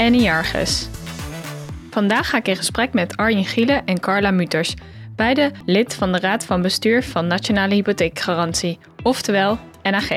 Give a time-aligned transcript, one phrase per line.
[0.00, 0.88] en Iargus.
[1.90, 4.74] Vandaag ga ik in gesprek met Arjen Gielen en Carla Muters,
[5.16, 10.08] beide lid van de Raad van Bestuur van Nationale Hypotheekgarantie, oftewel NAG.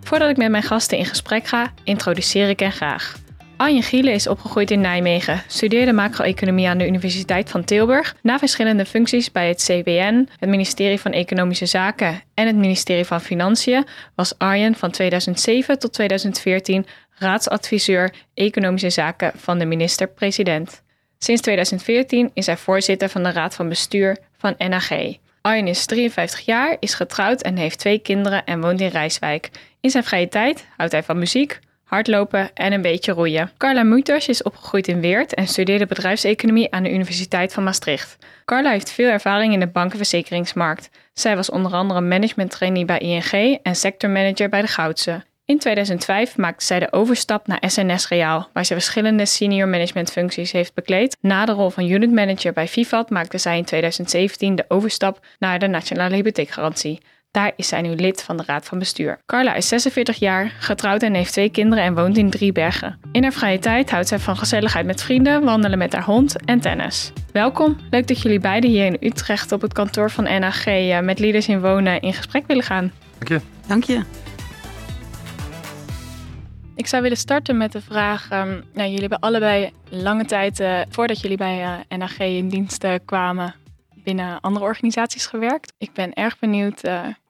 [0.00, 3.16] Voordat ik met mijn gasten in gesprek ga, introduceer ik hen graag.
[3.56, 8.16] Anje Gielen is opgegroeid in Nijmegen, studeerde macro-economie aan de Universiteit van Tilburg.
[8.22, 13.20] Na verschillende functies bij het CBN, het ministerie van Economische Zaken en het ministerie van
[13.20, 16.86] Financiën was Arjen van 2007 tot 2014
[17.18, 20.82] raadsadviseur Economische Zaken van de minister-president.
[21.18, 24.90] Sinds 2014 is hij voorzitter van de Raad van Bestuur van NAG.
[25.40, 29.50] Arjen is 53 jaar, is getrouwd en heeft twee kinderen en woont in Rijswijk.
[29.80, 33.50] In zijn vrije tijd houdt hij van muziek, hardlopen en een beetje roeien.
[33.56, 38.16] Carla Mutters is opgegroeid in Weert en studeerde bedrijfseconomie aan de Universiteit van Maastricht.
[38.44, 40.90] Carla heeft veel ervaring in de bankenverzekeringsmarkt.
[41.12, 45.24] Zij was onder andere management trainee bij ING en sectormanager bij de Goudse.
[45.46, 50.52] In 2005 maakte zij de overstap naar SNS Reaal, waar ze verschillende senior management functies
[50.52, 51.16] heeft bekleed.
[51.20, 55.58] Na de rol van unit manager bij Vivat maakte zij in 2017 de overstap naar
[55.58, 57.00] de Nationale Hypotheekgarantie.
[57.30, 59.18] Daar is zij nu lid van de Raad van Bestuur.
[59.26, 62.98] Carla is 46 jaar, getrouwd en heeft twee kinderen en woont in Driebergen.
[63.12, 66.60] In haar vrije tijd houdt zij van gezelligheid met vrienden, wandelen met haar hond en
[66.60, 67.12] tennis.
[67.32, 71.18] Welkom, leuk dat jullie beiden hier in Utrecht op het kantoor van NAG eh, met
[71.18, 72.92] Leaders in Wonen in gesprek willen gaan.
[73.18, 73.40] Dank je.
[73.66, 74.25] Dank je.
[76.76, 80.80] Ik zou willen starten met de vraag: um, nou, jullie hebben allebei lange tijd uh,
[80.88, 83.54] voordat jullie bij uh, NAG in dienst uh, kwamen
[83.94, 85.72] binnen andere organisaties gewerkt.
[85.78, 86.80] Ik ben erg benieuwd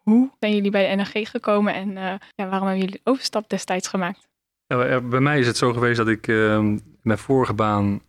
[0.03, 1.93] hoe zijn jullie bij de NAG gekomen en
[2.35, 4.29] ja, waarom hebben jullie de overstap destijds gemaakt?
[4.67, 8.01] Ja, bij mij is het zo geweest dat ik ehm, mijn vorige baan,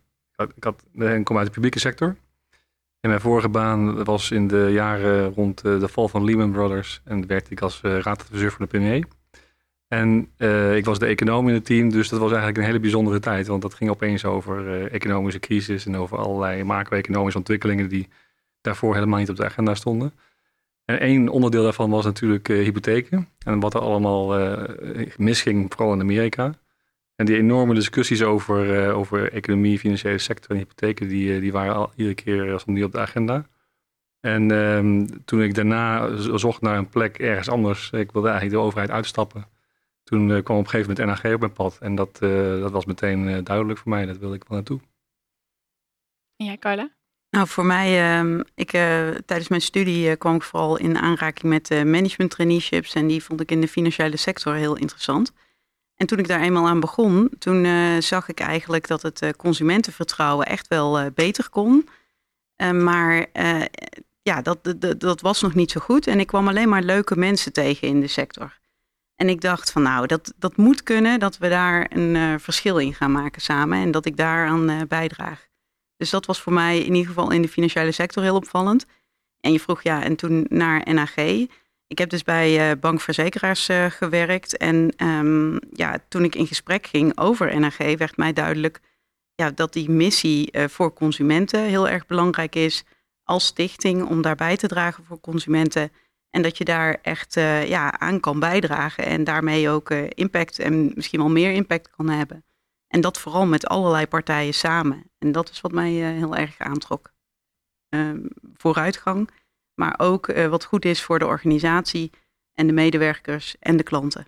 [0.56, 2.16] ik, had, ik kom uit de publieke sector.
[3.00, 7.26] En mijn vorige baan was in de jaren rond de val van Lehman Brothers en
[7.26, 9.04] werkte ik als raadadviseur van de premier.
[9.88, 12.80] En uh, ik was de econoom in het team, dus dat was eigenlijk een hele
[12.80, 13.46] bijzondere tijd.
[13.46, 18.08] Want dat ging opeens over uh, economische crisis en over allerlei macro-economische ontwikkelingen die
[18.60, 20.12] daarvoor helemaal niet op de agenda stonden.
[20.84, 24.48] En één onderdeel daarvan was natuurlijk uh, hypotheken en wat er allemaal
[25.16, 26.54] misging, vooral in Amerika.
[27.16, 31.92] En die enorme discussies over, over economie, financiële sector en hypotheken, die, die waren al
[31.96, 33.46] iedere keer niet op de agenda.
[34.20, 38.64] En ehm, toen ik daarna zocht naar een plek ergens anders, ik wilde eigenlijk de
[38.66, 39.46] overheid uitstappen
[40.08, 41.78] toen uh, kwam op een gegeven moment NAG op mijn pad.
[41.80, 44.06] En dat, uh, dat was meteen uh, duidelijk voor mij.
[44.06, 44.80] Dat wilde ik wel naartoe.
[46.36, 46.90] En jij, Carla?
[47.30, 48.70] Nou, voor mij, uh, ik,
[49.26, 52.94] tijdens mijn studie kwam ik vooral in aanraking met management traineeships.
[52.94, 55.32] En die vond ik in de financiële sector heel interessant.
[55.94, 57.66] En toen ik daar eenmaal aan begon, toen
[58.02, 61.88] zag ik eigenlijk dat het consumentenvertrouwen echt wel beter kon.
[62.72, 63.26] maar
[64.22, 66.06] ja, dat, dat, dat was nog niet zo goed.
[66.06, 68.57] En ik kwam alleen maar leuke mensen tegen in de sector.
[69.18, 72.78] En ik dacht van nou, dat, dat moet kunnen dat we daar een uh, verschil
[72.78, 75.46] in gaan maken samen en dat ik daaraan uh, bijdraag.
[75.96, 78.86] Dus dat was voor mij in ieder geval in de financiële sector heel opvallend.
[79.40, 81.16] En je vroeg ja, en toen naar NAG.
[81.86, 84.56] Ik heb dus bij uh, bankverzekeraars gewerkt.
[84.56, 88.80] En um, ja, toen ik in gesprek ging over NAG, werd mij duidelijk
[89.34, 92.84] ja, dat die missie voor consumenten heel erg belangrijk is
[93.22, 95.90] als stichting om daarbij te dragen voor consumenten.
[96.30, 100.58] En dat je daar echt uh, ja, aan kan bijdragen en daarmee ook uh, impact
[100.58, 102.44] en misschien wel meer impact kan hebben.
[102.88, 105.10] En dat vooral met allerlei partijen samen.
[105.18, 107.12] En dat is wat mij uh, heel erg aantrok.
[107.88, 108.20] Ehm,
[108.54, 109.30] vooruitgang,
[109.74, 112.10] maar ook wat goed is voor de organisatie
[112.54, 114.26] en de medewerkers en de klanten.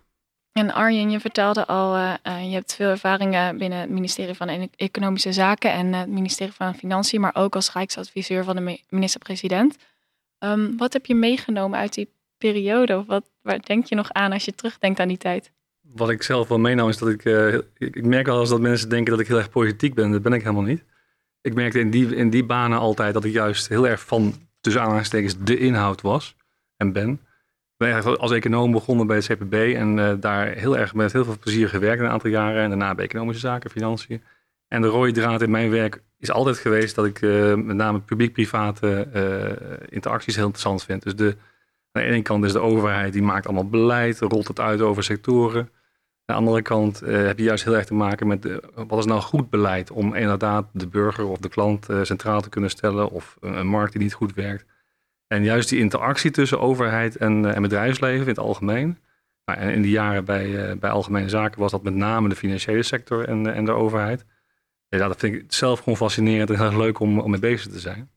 [0.51, 5.71] En Arjen, je vertelde al, je hebt veel ervaringen binnen het ministerie van Economische Zaken
[5.71, 9.77] en het ministerie van Financiën, maar ook als Rijksadviseur van de minister-president.
[10.43, 12.97] Um, wat heb je meegenomen uit die periode?
[12.97, 15.51] Of wat, waar denk je nog aan als je terugdenkt aan die tijd?
[15.81, 18.89] Wat ik zelf wel meenam is dat ik, uh, ik, merk wel eens dat mensen
[18.89, 20.11] denken dat ik heel erg politiek ben.
[20.11, 20.83] Dat ben ik helemaal niet.
[21.41, 24.81] Ik merkte in die, in die banen altijd dat ik juist heel erg van, tussen
[24.81, 26.35] aanhalingstekens, de inhoud was
[26.77, 27.09] en ben.
[27.11, 31.11] Ik ben eigenlijk als econoom begonnen bij het CPB en uh, daar heel erg met
[31.11, 32.61] heel veel plezier gewerkt een aantal jaren.
[32.63, 34.23] En daarna bij economische zaken, financiën.
[34.71, 37.99] En de rode draad in mijn werk is altijd geweest dat ik uh, met name
[37.99, 41.03] publiek-private uh, interacties heel interessant vind.
[41.03, 41.35] Dus de,
[41.91, 45.03] aan de ene kant is de overheid die maakt allemaal beleid, rolt het uit over
[45.03, 45.69] sectoren.
[46.25, 49.49] de andere kant heb je juist heel erg te maken met wat is nou goed
[49.49, 53.91] beleid om inderdaad de burger of de klant centraal te kunnen stellen of een markt
[53.91, 54.65] die niet goed werkt.
[55.27, 58.97] En juist die interactie tussen overheid en, en bedrijfsleven in het algemeen.
[59.45, 62.83] Nou, en in die jaren bij, bij Algemene Zaken was dat met name de financiële
[62.83, 64.25] sector en, en de overheid.
[64.97, 67.79] Ja, dat vind ik zelf gewoon fascinerend en heel leuk om, om mee bezig te
[67.79, 68.09] zijn.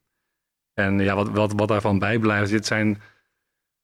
[0.72, 3.02] En ja, wat, wat, wat daarvan bijblijft, dit zijn,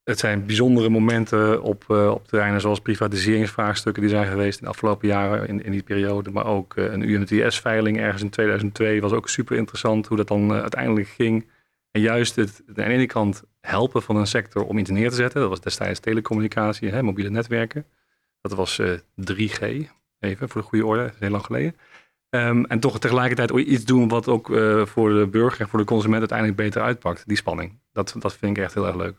[0.05, 4.71] het zijn bijzondere momenten op, uh, op terreinen zoals privatiseringsvraagstukken die zijn geweest in de
[4.71, 6.31] afgelopen jaren in, in die periode.
[6.31, 10.53] Maar ook uh, een UMTS-veiling ergens in 2002 was ook super interessant hoe dat dan
[10.53, 11.49] uh, uiteindelijk ging.
[11.91, 15.17] En juist het aan de ene kant helpen van een sector om iets neer te
[15.17, 15.41] zetten.
[15.41, 17.87] Dat was destijds telecommunicatie, hè, mobiele netwerken.
[18.41, 18.81] Dat was
[19.15, 19.61] 3G,
[20.19, 21.75] even voor de goede orde, heel lang geleden.
[22.31, 25.85] Um, en toch tegelijkertijd iets doen wat ook uh, voor de burger en voor de
[25.85, 27.23] consument uiteindelijk beter uitpakt.
[27.27, 27.81] Die spanning.
[27.93, 29.17] Dat, dat vind ik echt heel erg leuk.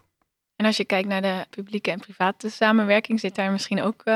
[0.56, 4.14] En als je kijkt naar de publieke en private samenwerking, zit daar misschien ook uh,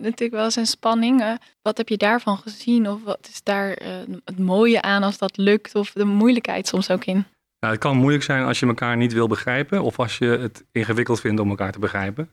[0.00, 1.20] natuurlijk wel eens een spanning.
[1.20, 1.32] Uh,
[1.62, 2.88] wat heb je daarvan gezien?
[2.88, 3.78] Of wat is daar
[4.24, 5.74] het mooie aan als dat lukt?
[5.74, 7.24] Of de moeilijkheid soms ook in?
[7.60, 9.82] Nou, het kan moeilijk zijn als je elkaar niet wil begrijpen.
[9.82, 12.30] Of als je het ingewikkeld vindt om elkaar te begrijpen.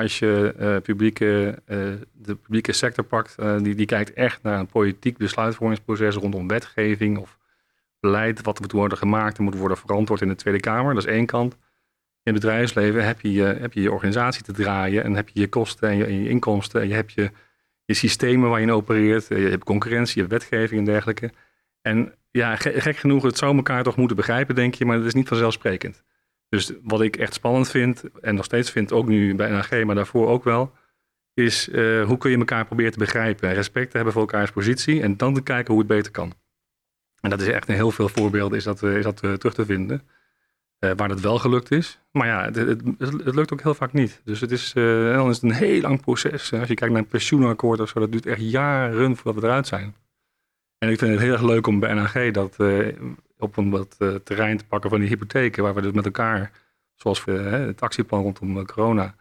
[0.00, 1.78] Als je uh, publieke, uh,
[2.12, 7.18] de publieke sector pakt, uh, die, die kijkt echt naar een politiek besluitvormingsproces rondom wetgeving
[7.18, 7.38] of
[8.00, 10.94] beleid, wat moet worden gemaakt en moet worden verantwoord in de Tweede Kamer.
[10.94, 11.56] Dat is één kant.
[12.22, 15.48] In het bedrijfsleven heb je heb je, je organisatie te draaien en heb je je
[15.48, 17.30] kosten en je, en je inkomsten en je hebt je,
[17.84, 19.28] je systemen waar je in opereert.
[19.28, 21.30] Je hebt concurrentie, je hebt wetgeving en dergelijke.
[21.82, 25.14] En ja, gek genoeg, het zou elkaar toch moeten begrijpen, denk je, maar dat is
[25.14, 26.02] niet vanzelfsprekend.
[26.54, 29.94] Dus wat ik echt spannend vind, en nog steeds vind, ook nu bij NAG, maar
[29.94, 30.72] daarvoor ook wel,
[31.32, 34.50] is uh, hoe kun je elkaar proberen te begrijpen en respect te hebben voor elkaars
[34.50, 36.32] positie en dan te kijken hoe het beter kan.
[37.20, 39.54] En dat is echt in heel veel voorbeelden is dat, uh, is dat uh, terug
[39.54, 40.02] te vinden,
[40.78, 42.00] waar dat wel gelukt is.
[42.10, 42.56] Maar ja, het,
[42.98, 44.20] het, lukt ook heel vaak niet.
[44.24, 46.52] Dus het is, dan is het een heel lang proces.
[46.52, 49.66] Als je kijkt naar een pensioenakkoord of zo, dat duurt echt jaren voordat we eruit
[49.66, 49.94] zijn.
[50.84, 52.56] En ik vind het heel erg leuk om bij NAG dat
[53.38, 56.50] op een wat uh, terrein te pakken van die hypotheken, waar we dus met elkaar,
[56.94, 59.14] zoals we, het actieplan rondom eh, corona,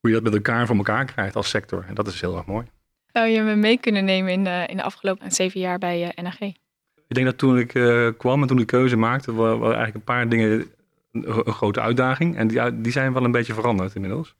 [0.00, 1.84] hoe je dat met elkaar voor elkaar krijgt als sector.
[1.88, 2.66] En dat is heel erg mooi.
[3.12, 6.40] Zou je me mee kunnen nemen in de, in de afgelopen zeven jaar bij NAG?
[6.40, 6.54] Ik
[7.08, 7.68] denk dat toen ik
[8.18, 10.50] kwam en toen ik keuze maakte, waren, waren eigenlijk een paar dingen
[11.12, 12.36] een, een, grote uitdaging.
[12.36, 14.34] En die, die zijn wel een beetje veranderd inmiddels.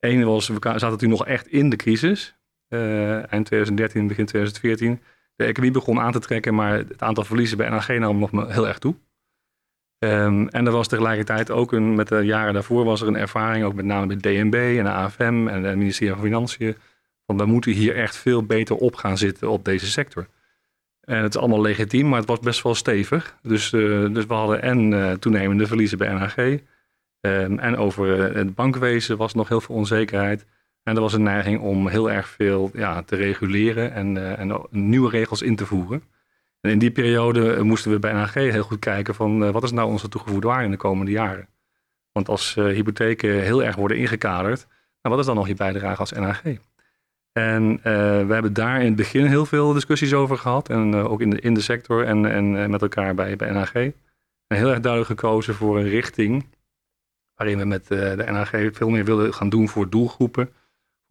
[0.00, 2.34] Eén was, we zaten toen nog echt in de crisis.
[2.68, 5.00] eind 2013, begin 2014
[5.36, 8.68] de economie begon aan te trekken, maar het aantal verliezen bij NAG nam nog heel
[8.68, 8.94] erg toe.
[9.98, 13.64] Um, en er was tegelijkertijd ook een, met de jaren daarvoor was er een ervaring,
[13.64, 16.76] ook met name bij DNB en de AFM en het ministerie van Financiën,
[17.26, 20.26] van we moeten hier echt veel beter op gaan zitten op deze sector.
[21.00, 23.36] En het is allemaal legitiem, maar het was best wel stevig.
[23.42, 26.12] Dus, uh, dus we hadden en uh, toenemende verliezen bij.
[26.12, 26.60] Um,
[27.20, 30.46] ehm, en over uh, het bankwezen was nog heel veel onzekerheid.
[30.84, 34.66] En er was een neiging om heel erg veel ja, te reguleren en, uh, en
[34.70, 36.02] nieuwe regels in te voeren.
[36.60, 39.62] En in die periode eh, moesten we bij NAG heel goed kijken van uh, wat
[39.62, 41.48] is nou onze toegevoegde waarde in de komende jaren.
[42.12, 44.66] Want als hypotheken heel erg worden ingekaderd,
[45.02, 46.42] nou, wat is dan nog je bijdrage als NAG?
[47.32, 47.80] En
[48.26, 50.68] we hebben daar in het begin heel veel discussies over gehad.
[50.68, 53.74] En ook in de, in de sector en, en met elkaar bij, bij NAG.
[53.74, 53.94] En
[54.46, 56.46] heel erg duidelijk gekozen voor een richting
[57.34, 60.50] waarin we met de NAG veel meer willen gaan doen voor doelgroepen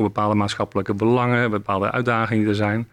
[0.03, 2.89] bepaalde maatschappelijke belangen, bepaalde uitdagingen die er zijn.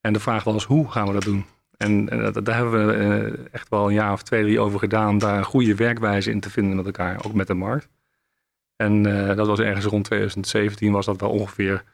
[0.00, 1.44] En de vraag was, hoe gaan we dat doen?
[1.76, 5.08] En, en daar hebben we uh, echt wel een jaar of twee, drie over gedaan
[5.08, 7.88] om daar een goede werkwijze in te vinden met elkaar, ook met de markt.
[8.76, 11.84] En uh, dat was ergens rond 2017 was dat wel ongeveer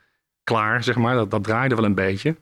[0.44, 1.14] klaar, zeg maar.
[1.14, 2.36] Dat, dat draaide wel een beetje.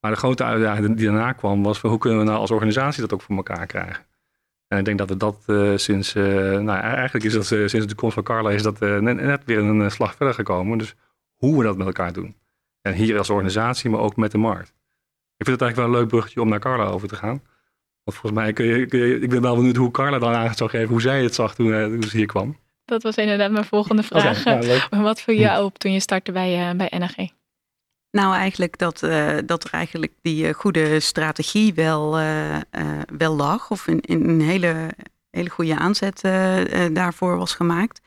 [0.00, 3.12] Maar de grote uitdaging die daarna kwam was hoe kunnen we nou als organisatie dat
[3.12, 4.04] ook voor elkaar krijgen.
[4.68, 5.42] En ik denk dat we dat
[5.80, 9.58] sinds, nou eigenlijk is dat sinds de komst van Carla is dat net, net, weer
[9.58, 10.78] een slag verder gekomen.
[10.78, 10.94] Dus
[11.44, 12.36] hoe we dat met elkaar doen.
[12.80, 14.68] En hier als organisatie, maar ook met de markt.
[15.36, 17.42] Ik vind het eigenlijk wel een leuk bruggetje om naar Carla over te gaan.
[18.04, 20.54] Want volgens mij kun je, kun je ik ben wel benieuwd hoe Carla dan aan
[20.54, 22.58] zou geven, hoe zij het zag toen, uh, toen ze hier kwam.
[22.84, 24.40] Dat was inderdaad mijn volgende vraag.
[24.40, 27.16] Okay, Wat viel jou op toen je startte bij, uh, bij NRG?
[28.10, 32.18] Nou, eigenlijk dat, uh, dat er eigenlijk die goede strategie wel,
[33.16, 33.70] wel lag.
[33.70, 34.90] Of een, een hele,
[35.30, 36.20] hele goede aanzet
[36.92, 38.00] daarvoor was gemaakt.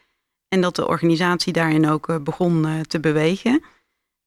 [0.47, 3.63] En dat de organisatie daarin ook eh, begon eh, te bewegen.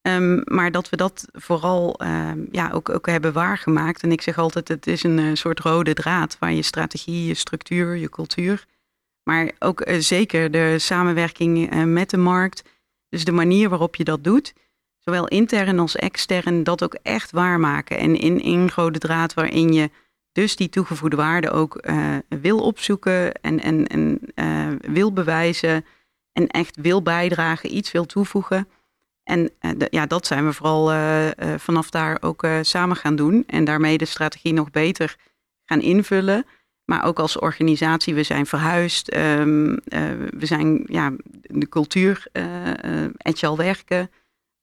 [0.02, 4.02] Um, maar dat we dat vooral um, ja, ook, ook hebben waargemaakt.
[4.02, 7.34] En ik zeg altijd, het is een uh, soort rode draad waar je strategie, je
[7.34, 8.66] structuur, je cultuur.
[9.22, 12.62] Maar ook zeker de samenwerking met de markt.
[13.08, 14.52] Dus de manier waarop je dat doet.
[14.98, 17.98] Zowel intern als extern, dat ook echt waarmaken.
[17.98, 19.90] En in een rode draad waarin je
[20.32, 21.84] dus die toegevoegde waarde ook
[22.28, 24.20] wil opzoeken en, en, en
[24.92, 25.84] wil bewijzen
[26.32, 28.68] en echt wil bijdragen, iets wil toevoegen.
[29.22, 29.50] En
[29.90, 30.90] ja, dat zijn we vooral
[31.56, 33.44] vanaf daar ook samen gaan doen.
[33.46, 35.16] En daarmee de strategie nog beter
[35.64, 36.46] gaan invullen.
[36.84, 39.08] Maar ook als organisatie, we zijn verhuisd.
[39.08, 39.76] Ehm,
[40.30, 42.26] we zijn ja, de cultuur,
[43.16, 44.10] agile werken.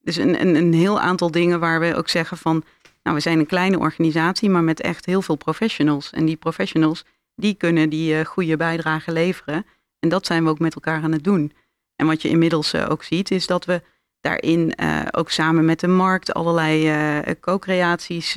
[0.02, 2.64] Dus een, een, een heel aantal dingen waar we ook zeggen van
[3.08, 6.12] nou, we zijn een kleine organisatie, maar met echt heel veel professionals.
[6.12, 7.06] En die professionals,
[7.36, 9.66] die kunnen die goede bijdrage leveren.
[10.00, 11.54] En dat zijn we ook met elkaar aan het doen.
[11.96, 13.82] En wat je inmiddels uh, ook ziet, is dat we
[14.20, 18.34] daarin uh, ook samen met de markt allerlei co-creaties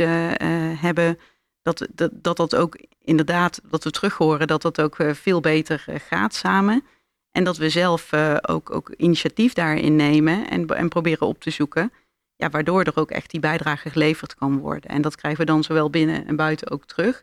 [0.76, 1.18] hebben.
[1.62, 5.84] Dat, dat, dat dat ook inderdaad, dat we terug horen, dat dat ook veel beter
[6.08, 6.84] gaat samen.
[7.30, 11.92] En dat we zelf ook, ook initiatief daarin nemen en, en proberen op te zoeken
[12.40, 14.90] ja, waardoor er ook echt die bijdrage geleverd kan worden.
[14.90, 17.22] En dat krijgen we dan zowel binnen en buiten ook terug.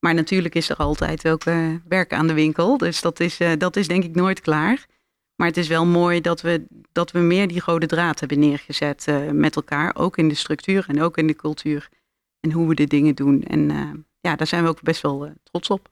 [0.00, 2.78] Maar natuurlijk is er altijd ook uh, werk aan de winkel.
[2.78, 4.86] Dus dat is, uh, dat is denk ik nooit klaar.
[5.36, 9.06] Maar het is wel mooi dat we, dat we meer die rode draad hebben neergezet
[9.08, 9.96] uh, met elkaar.
[9.96, 11.88] Ook in de structuur en ook in de cultuur.
[12.40, 13.42] En hoe we de dingen doen.
[13.42, 13.68] En
[14.20, 15.88] ja, daar zijn we ook best wel trots op.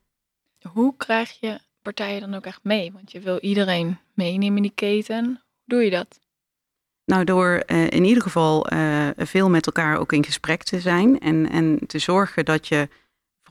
[0.71, 2.91] Hoe krijg je partijen dan ook echt mee?
[2.91, 5.25] Want je wil iedereen meenemen in die keten.
[5.25, 6.19] Hoe doe je dat?
[7.05, 8.67] Nou, door in ieder geval
[9.17, 12.89] veel met elkaar ook in gesprek te zijn en, en te zorgen dat je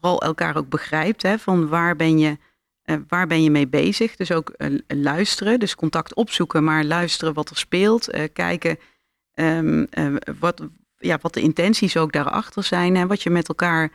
[0.01, 2.39] vooral elkaar ook begrijpt hè, van waar ben je,
[2.85, 4.17] uh, waar ben je mee bezig.
[4.17, 4.53] Dus ook
[4.87, 8.09] luisteren, dus contact opzoeken, maar luisteren wat er speelt.
[8.33, 8.79] kijken
[9.35, 9.89] um,
[10.41, 10.63] wat,
[10.97, 13.93] ja, wat de intenties ook daarachter zijn en wat je met elkaar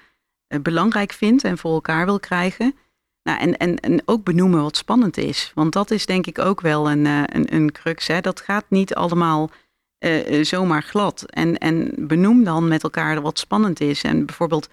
[0.61, 2.75] belangrijk vindt en voor elkaar wil krijgen.
[3.23, 5.51] Nou, en, en, en ook benoemen wat spannend is.
[5.55, 8.07] Want dat is denk ik ook wel een, een, een crux.
[8.07, 8.21] Hè.
[8.21, 9.49] Dat gaat niet allemaal
[10.41, 11.23] zomaar glad.
[11.29, 14.03] En, en benoem dan met elkaar wat spannend is.
[14.03, 14.69] En bijvoorbeeld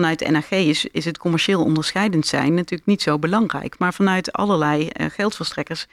[0.00, 3.78] vanuit NAG is, is het commercieel onderscheidend zijn natuurlijk niet zo belangrijk.
[3.78, 5.86] Maar vanuit allerlei uh, geldverstrekkers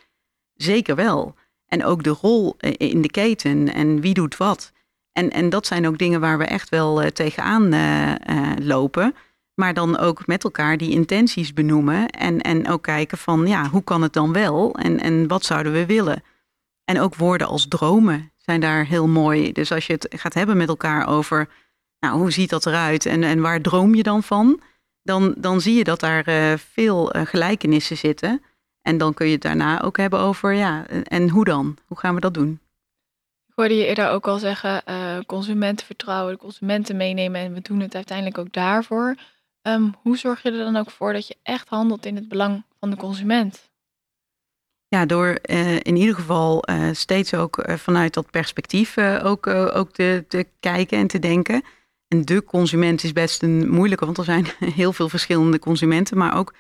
[0.53, 1.35] zeker wel.
[1.65, 4.71] En ook de rol in de keten en wie doet wat.
[5.11, 7.69] En, en dat zijn ook dingen waar we echt wel tegenaan
[8.63, 9.15] lopen.
[9.53, 12.07] Maar dan ook met elkaar die intenties benoemen.
[12.09, 14.75] En, en ook kijken van ja, hoe kan het dan wel?
[14.75, 16.23] En, en wat zouden we willen?
[16.83, 19.51] En ook woorden als dromen zijn daar heel mooi.
[19.51, 21.49] Dus als je het gaat hebben met elkaar over
[21.99, 24.61] nou, hoe ziet dat eruit en, en waar droom je dan van?
[25.03, 28.41] Dan, dan zie je dat daar uh, veel uh, gelijkenissen zitten.
[28.81, 31.77] En dan kun je het daarna ook hebben over ja, en hoe dan?
[31.85, 32.59] Hoe gaan we dat doen?
[33.47, 37.61] Ik hoorde je eerder ook al zeggen, uh, consumenten vertrouwen, de consumenten meenemen en we
[37.61, 39.15] doen het uiteindelijk ook daarvoor.
[39.61, 42.63] Um, hoe zorg je er dan ook voor dat je echt handelt in het belang
[42.79, 43.69] van de consument?
[44.87, 49.91] Ja, door uh, in ieder geval uh, steeds ook uh, vanuit dat perspectief ook, ook
[49.91, 51.63] te, te kijken en te denken.
[52.07, 54.47] En de consument is best een moeilijke, want er zijn
[54.81, 56.53] heel veel verschillende consumenten, maar ook,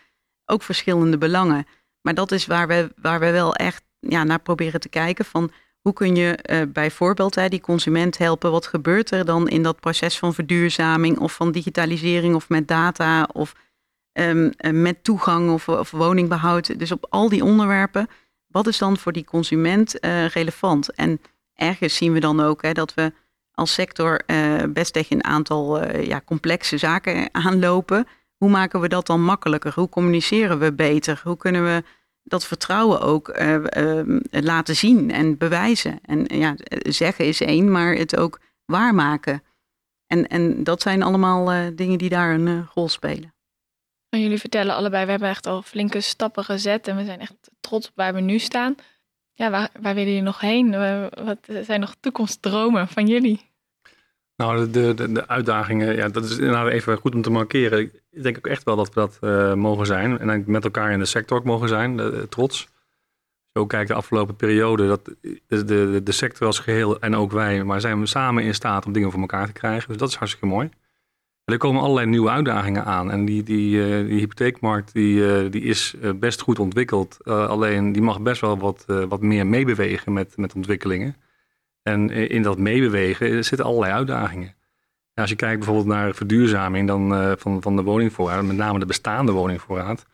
[0.45, 1.67] ook verschillende belangen.
[2.01, 5.51] Maar dat is waar we, waar we wel echt ja, naar proberen te kijken van
[5.87, 8.51] hoe kun je uh, bijvoorbeeld die consument helpen?
[8.51, 13.29] Wat gebeurt er dan in dat proces van verduurzaming of van digitalisering of met data
[13.33, 13.55] of
[14.13, 16.79] um, met toegang of, of, woningbehoud?
[16.79, 18.07] Dus op al die onderwerpen,
[18.47, 20.93] wat is dan voor die consument uh, relevant?
[20.93, 21.21] En
[21.53, 23.13] ergens zien we dan ook dat we
[23.57, 28.07] als sector uh, best tegen een aantal ja, complexe zaken aanlopen.
[28.37, 29.71] Hoe maken we dat dan makkelijker?
[29.75, 31.21] Hoe communiceren we beter?
[31.23, 31.83] Hoe kunnen we
[32.27, 35.99] dat vertrouwen ook uh, laten zien en bewijzen.
[36.01, 39.43] En ja, zeggen is één, maar het ook waarmaken.
[40.07, 43.33] En, en dat zijn allemaal dingen die daar een rol spelen.
[44.09, 47.35] En jullie vertellen allebei, we hebben echt al flinke stappen gezet en we zijn echt
[47.59, 48.75] trots op waar we nu staan.
[49.33, 50.71] Ja, waar, waar willen jullie nog heen?
[51.25, 53.46] Wat zijn nog toekomstdromen van jullie?
[54.37, 57.79] Nou, de, de, de uitdagingen, ja, dat is inderdaad even goed om te markeren.
[57.79, 60.19] Ik denk ook echt wel dat we dat uh, mogen zijn.
[60.19, 62.67] En met elkaar in de sector ook mogen zijn, trots.
[63.53, 65.05] Ook kijkt de afgelopen periode, dat
[65.47, 68.91] de, de, sector als geheel en ook wij, maar zijn we samen in staat om
[68.91, 69.87] dingen voor elkaar te krijgen.
[69.87, 70.69] Dus dat is hartstikke mooi.
[71.45, 73.11] Er komen allerlei nieuwe uitdagingen aan.
[73.11, 77.17] En die, die, uh, die hypotheekmarkt die, uh, die is best goed ontwikkeld.
[77.23, 81.15] alleen die mag best wel wat, wat meer meebewegen met, met ontwikkelingen.
[81.87, 84.55] En in dat meebewegen zitten allerlei uitdagingen.
[85.13, 88.85] als je kijkt bijvoorbeeld naar verduurzaming dan, uh, van, van de woningvoorraad, met name de
[88.85, 90.05] bestaande woningvoorraad,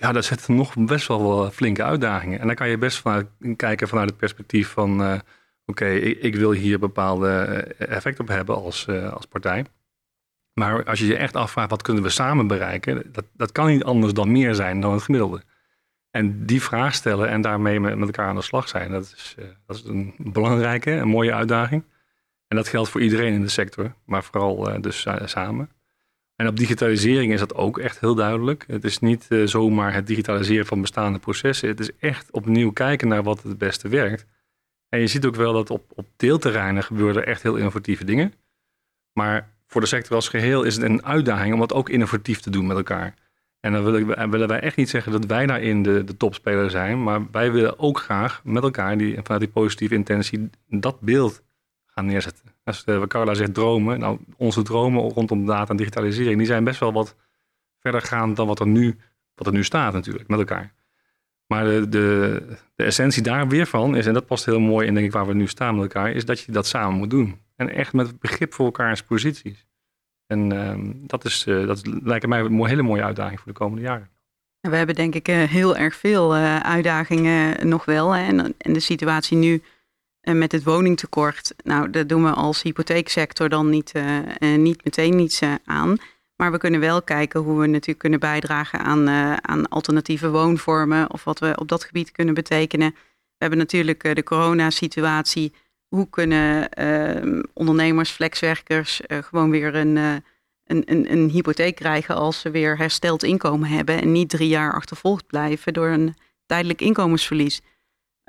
[0.00, 2.40] ja, daar zitten nog best wel, flinke uitdagingen.
[2.40, 5.18] En dan kan je best vanuit, kijken vanuit het perspectief van, uh,
[5.66, 9.64] oké, ik, wil hier bepaalde eh, effect op hebben als, als partij.
[10.52, 13.84] Maar als je je echt afvraagt, wat kunnen we samen bereiken, dat, dat kan niet
[13.84, 15.42] anders dan meer zijn dan het gemiddelde.
[16.16, 19.44] En die vraag stellen en daarmee met, elkaar aan de slag zijn, dat is, uh,
[19.66, 21.84] dat is een belangrijke, een mooie uitdaging.
[22.48, 25.70] En dat geldt voor iedereen in de sector, maar vooral uh, dus samen.
[26.36, 28.64] En op digitalisering is dat ook echt heel duidelijk.
[28.66, 31.68] Het is niet zomaar het digitaliseren van bestaande processen.
[31.68, 34.26] Het is echt opnieuw kijken naar wat het beste werkt.
[34.88, 38.32] En je ziet ook wel dat op, op deelterreinen gebeuren echt heel innovatieve dingen.
[39.12, 42.50] Maar voor de sector als geheel is het een uitdaging om dat ook innovatief te
[42.50, 43.14] doen met elkaar.
[43.66, 47.02] En dan willen, willen wij echt niet zeggen dat wij daarin de, de topspeler zijn.
[47.02, 51.42] Maar wij willen ook graag met elkaar die, vanuit die positieve intentie dat beeld
[51.86, 52.44] gaan neerzetten.
[52.64, 56.80] Als uh, Carla zegt dromen, nou onze dromen rondom data en digitalisering, die zijn best
[56.80, 57.16] wel wat
[57.78, 58.96] verder gaan dan wat er nu,
[59.34, 60.72] wat er nu staat natuurlijk, met elkaar.
[61.46, 62.42] Maar de, de,
[62.74, 65.26] de essentie daar weer van is, en dat past heel mooi in denk ik waar
[65.26, 67.40] we nu staan met elkaar, is dat je dat samen moet doen.
[67.56, 69.66] En echt met begrip voor elkaars posities.
[70.26, 73.82] En uh, dat, is, uh, dat lijkt mij een hele mooie uitdaging voor de komende
[73.82, 74.08] jaren.
[74.60, 78.14] We hebben denk ik uh, heel erg veel uh, uitdagingen nog wel.
[78.14, 79.62] En, de situatie nu
[80.20, 83.92] met het woningtekort, nou, daar doen we als hypotheeksector dan niet,
[84.56, 85.96] niet meteen niets aan.
[86.36, 89.08] Maar we kunnen wel kijken hoe we natuurlijk kunnen bijdragen aan,
[89.42, 92.90] aan alternatieve woonvormen of wat we op dat gebied kunnen betekenen.
[92.90, 95.52] We hebben natuurlijk de coronasituatie
[95.88, 100.14] hoe kunnen uh, ondernemers, flexwerkers uh, gewoon weer een, uh,
[100.64, 104.74] een, een, een, hypotheek krijgen als ze weer hersteld inkomen hebben en niet drie jaar
[104.74, 106.16] achtervolgd blijven door een
[106.46, 107.60] tijdelijk inkomensverlies.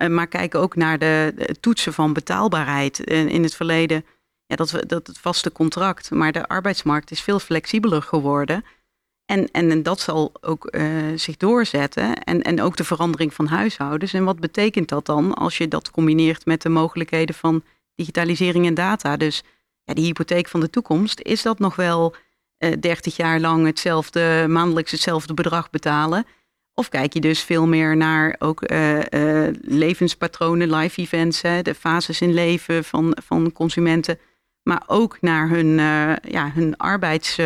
[0.09, 2.99] maar kijken ook naar de, toetsen van betaalbaarheid.
[2.99, 4.05] in het verleden,
[4.45, 8.63] ja, dat, dat het vaste contract, maar de arbeidsmarkt is veel flexibeler geworden.
[9.27, 12.23] En, en, dat zal ook uh, zich doorzetten.
[12.23, 14.13] En, en ook de verandering van huishoudens.
[14.13, 17.63] En wat betekent dat dan als je dat combineert met de mogelijkheden van
[17.95, 19.17] digitalisering en data?
[19.17, 19.43] Dus
[19.83, 22.15] ja, die hypotheek van de toekomst, is dat nog wel
[22.59, 26.25] uh, eh, 30 jaar lang hetzelfde, maandelijks hetzelfde bedrag betalen?
[26.73, 28.99] Of kijk je dus veel meer naar ook uh,
[29.61, 34.19] levenspatronen, live events, hè, de fases in leven van, van consumenten,
[34.63, 35.69] maar ook naar hun,
[36.21, 37.37] ja, hun arbeids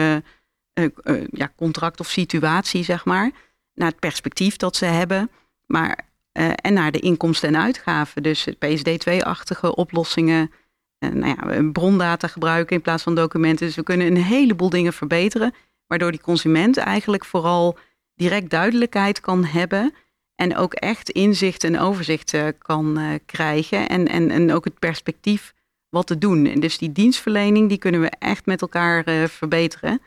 [1.31, 3.31] ja, contract of situatie, zeg maar.
[3.73, 5.29] Naar het perspectief dat ze hebben.
[5.65, 5.99] Maar,
[6.33, 8.23] uh, en naar de inkomsten en uitgaven.
[8.23, 10.51] Dus PSD2-achtige oplossingen.
[10.99, 13.65] nou ja, brondata gebruiken in plaats van documenten.
[13.65, 15.53] Dus we kunnen een heleboel dingen verbeteren.
[15.87, 17.77] Waardoor die consument eigenlijk vooral
[18.15, 19.93] direct duidelijkheid kan hebben.
[20.35, 23.89] En ook echt inzicht en overzicht kan krijgen.
[23.89, 25.53] En, en, en ook het perspectief
[25.89, 26.45] wat te doen.
[26.45, 30.01] En dus die dienstverlening, die kunnen we echt met elkaar verbeteren.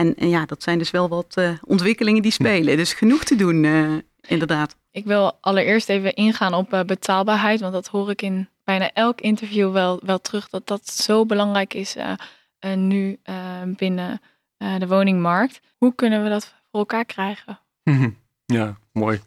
[0.00, 2.76] En, en, ja, dat zijn dus wel wat uh, ontwikkelingen die spelen.
[2.76, 4.76] Dus genoeg te doen, uh, inderdaad.
[4.90, 9.20] Ik wil allereerst even ingaan op uh, betaalbaarheid, want dat hoor ik in bijna elk
[9.20, 11.96] interview wel, wel terug, dat dat zo belangrijk is
[12.74, 13.18] nu
[13.76, 14.20] binnen
[14.58, 15.60] de woningmarkt.
[15.76, 17.58] Hoe kunnen we dat voor elkaar krijgen?
[18.46, 19.20] Ja, mooi.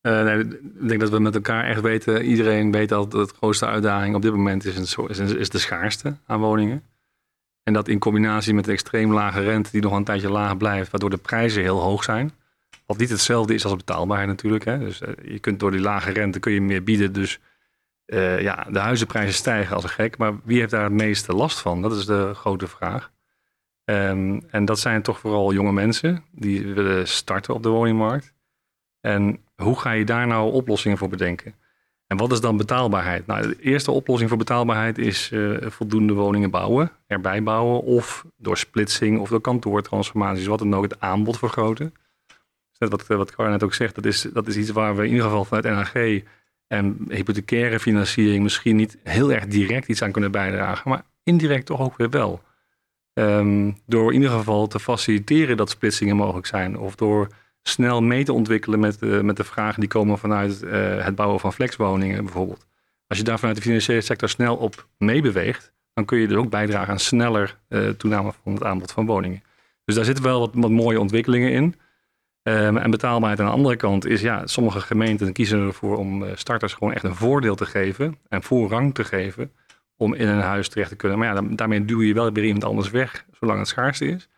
[0.00, 4.14] nee, ik denk dat we met elkaar echt weten, iedereen weet dat de grootste uitdaging
[4.14, 6.82] op dit moment is, een, is, is de schaarste aan woningen.
[7.64, 10.90] En dat in combinatie met de extreem lage rente, die nog een tijdje laag blijft,
[10.90, 12.32] waardoor de prijzen heel hoog zijn.
[12.86, 14.64] Wat niet hetzelfde is als betaalbaarheid natuurlijk.
[14.64, 14.78] Hè.
[14.78, 17.12] Dus uh, je kunt door die lage rente kun je meer bieden.
[17.12, 17.40] Dus
[18.06, 20.16] uh, ja, de huizenprijzen stijgen als een gek.
[20.18, 21.82] Maar wie heeft daar het meeste last van?
[21.82, 23.12] Dat is de grote vraag.
[23.84, 28.34] Um, en dat zijn toch vooral jonge mensen die willen starten op de woningmarkt.
[29.00, 31.54] En hoe ga je daar nou oplossingen voor bedenken?
[32.14, 33.26] En wat is dan betaalbaarheid?
[33.26, 38.56] Nou, de eerste oplossing voor betaalbaarheid is uh, voldoende woningen bouwen, erbij bouwen, of door
[38.56, 41.94] splitsing of door kantoortransformaties, wat dan ook, het aanbod vergroten.
[42.78, 45.08] Dus wat, wat Carla net ook zegt, dat is, dat is iets waar we in
[45.08, 46.22] ieder geval vanuit NHG
[46.66, 51.80] en hypothecaire financiering misschien niet heel erg direct iets aan kunnen bijdragen, maar indirect toch
[51.80, 52.42] ook weer wel.
[53.12, 57.28] Um, door in ieder geval te faciliteren dat splitsingen mogelijk zijn, of door
[57.68, 61.40] snel mee te ontwikkelen met, de, met de vragen die komen vanuit uh, het bouwen
[61.40, 62.66] van flexwoningen bijvoorbeeld.
[63.06, 66.50] Als je daar vanuit de financiële sector snel op meebeweegt, dan kun je dus ook
[66.50, 69.42] bijdragen aan sneller uh, toename van het aanbod van woningen.
[69.84, 71.74] Dus daar zitten wel wat, mooie ontwikkelingen in.
[72.42, 76.30] Um, en betaalbaarheid aan de andere kant is, ja, sommige gemeenten kiezen ervoor om uh,
[76.34, 79.52] starters gewoon echt een voordeel te geven en voorrang te geven
[79.96, 81.18] om in een huis terecht te kunnen.
[81.18, 84.28] Maar ja, daarmee duw je wel weer iemand anders weg, zolang het schaarste is.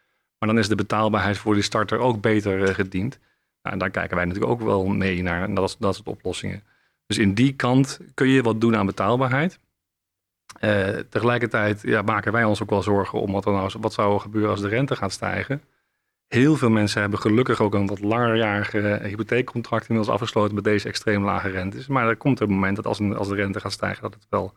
[0.46, 3.18] Maar dan is de betaalbaarheid voor die starter ook beter uh, gediend.
[3.62, 5.42] Nou, en daar kijken wij natuurlijk ook wel mee naar.
[5.42, 6.62] En dat, dat soort oplossingen.
[7.06, 9.58] Dus in die kant kun je wat doen aan betaalbaarheid.
[10.60, 14.20] Uh, tegelijkertijd ja, maken wij ons ook wel zorgen om wat er nou wat zou
[14.20, 15.62] gebeuren als de rente gaat stijgen.
[16.28, 21.24] Heel veel mensen hebben gelukkig ook een wat langerjarige hypotheekcontract inmiddels afgesloten met deze extreem
[21.24, 21.86] lage rentes.
[21.86, 24.54] Maar er komt een moment dat als, als de rente gaat stijgen, dat het wel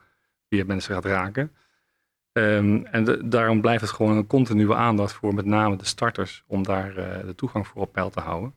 [0.50, 1.52] via mensen gaat raken.
[2.40, 6.64] Um, en daarom blijft het gewoon een continue aandacht voor met name de starters om
[6.64, 8.54] daar uh, de toegang voor op peil te houden.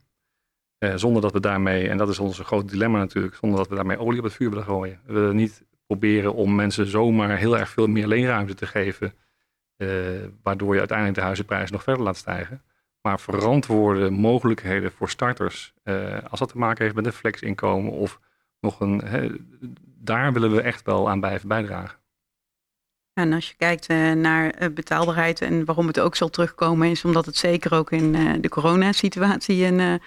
[0.79, 3.75] Uh, zonder dat we daarmee, en dat is ons groot dilemma natuurlijk, zonder dat we
[3.75, 5.01] daarmee olie op het vuur willen gooien.
[5.07, 9.15] We willen niet proberen om mensen zomaar heel erg veel meer leenruimte te geven,
[9.77, 9.89] uh,
[10.43, 12.63] waardoor je uiteindelijk de huizenprijs nog verder laat stijgen.
[13.01, 15.75] Maar verantwoorde mogelijkheden voor starters,
[16.29, 18.21] als dat te maken heeft met een flexinkomen of
[18.61, 19.03] nog een,
[19.85, 22.02] daar willen we echt wel aan blijven bijdragen.
[23.15, 27.05] En als je kijkt uh, naar uh, betaalbaarheid en waarom het ook zal terugkomen, is
[27.05, 30.01] omdat het zeker ook in uh, de coronasituatie een,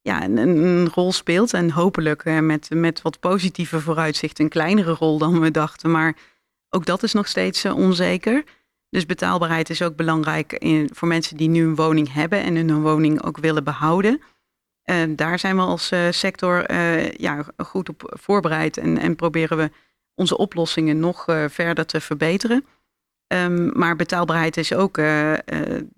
[0.00, 1.54] ja, een, rol speelt.
[1.54, 5.90] En hopelijk met, met wat positieve vooruitzicht een kleinere rol dan we dachten.
[5.90, 6.16] Maar
[6.68, 8.44] ook dat is nog steeds onzeker.
[8.88, 12.82] Dus betaalbaarheid is ook belangrijk in, voor mensen die nu een woning hebben en hun
[12.82, 14.20] woning ook willen behouden.
[15.08, 16.74] daar zijn we als sector
[17.22, 19.70] ja, goed op voorbereid en, en proberen we
[20.14, 22.64] onze oplossingen nog uh, verder te verbeteren.
[23.32, 25.36] Um, maar betaalbaarheid is ook uh, uh,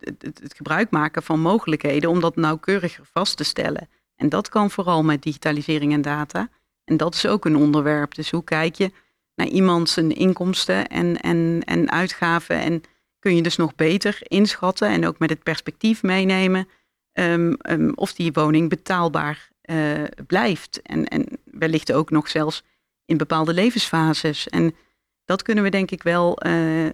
[0.01, 3.89] het, het, gebruik maken van mogelijkheden om dat nauwkeuriger vast te stellen.
[4.17, 6.49] En dat kan vooral met digitalisering en data.
[6.85, 8.15] En dat is ook een onderwerp.
[8.15, 8.93] Dus hoe kijk je
[9.35, 12.61] naar iemand zijn inkomsten en, en, en uitgaven?
[12.61, 12.83] En
[13.19, 16.69] kun je dus nog beter inschatten en ook met het perspectief meenemen
[17.13, 19.51] um, um, of die woning betaalbaar
[20.27, 20.83] blijft.
[20.83, 22.63] En, en wellicht ook nog zelfs
[23.05, 24.49] in bepaalde levensfases.
[24.49, 24.75] En
[25.25, 26.91] dat kunnen we denk ik wel uh, uh,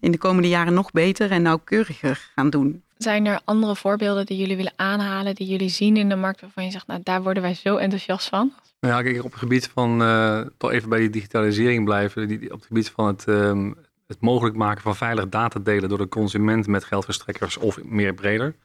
[0.00, 2.82] in de komende jaren nog beter en nauwkeuriger gaan doen.
[2.96, 6.64] Zijn er andere voorbeelden die jullie willen aanhalen, die jullie zien in de markt waarvan
[6.64, 8.52] je zegt, nou daar worden wij zo enthousiast van?
[8.80, 12.52] Nou ja, kijk, op het gebied van, uh, toch even bij die digitalisering blijven, die,
[12.52, 16.08] op het gebied van het, um, het mogelijk maken van veilig data delen door de
[16.08, 18.56] consument met geldverstrekkers of meer breder.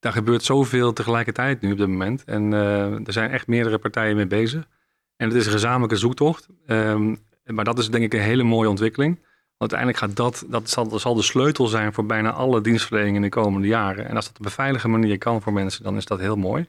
[0.00, 2.24] Daar gebeurt zoveel tegelijkertijd nu op dit moment.
[2.24, 4.68] En er zijn echt meerdere partijen mee bezig.
[5.18, 6.48] En het is een gezamenlijke zoektocht.
[6.66, 9.14] Um, maar dat is denk ik een hele mooie ontwikkeling.
[9.56, 13.16] Want uiteindelijk gaat dat, dat zal, dat zal de sleutel zijn voor bijna alle dienstverlening
[13.16, 14.08] in de komende jaren.
[14.08, 16.68] En als dat op een veilige manier kan voor mensen, dan is dat heel mooi.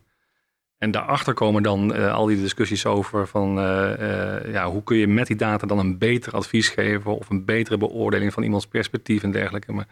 [0.78, 3.64] En daarachter komen dan uh, al die discussies over van uh,
[4.00, 7.46] uh, ja, hoe kun je met die data dan een beter advies geven of een
[7.46, 9.72] betere beoordeling van iemands perspectief en dergelijke.
[9.72, 9.88] Maar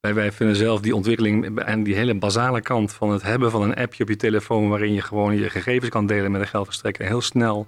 [0.00, 3.62] wij, wij vinden zelf die ontwikkeling en die hele basale kant van het hebben van
[3.62, 7.06] een appje op je telefoon waarin je gewoon je gegevens kan delen met een geldverstrekker
[7.06, 7.66] heel snel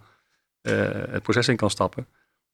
[0.62, 2.07] het proces in kan stappen.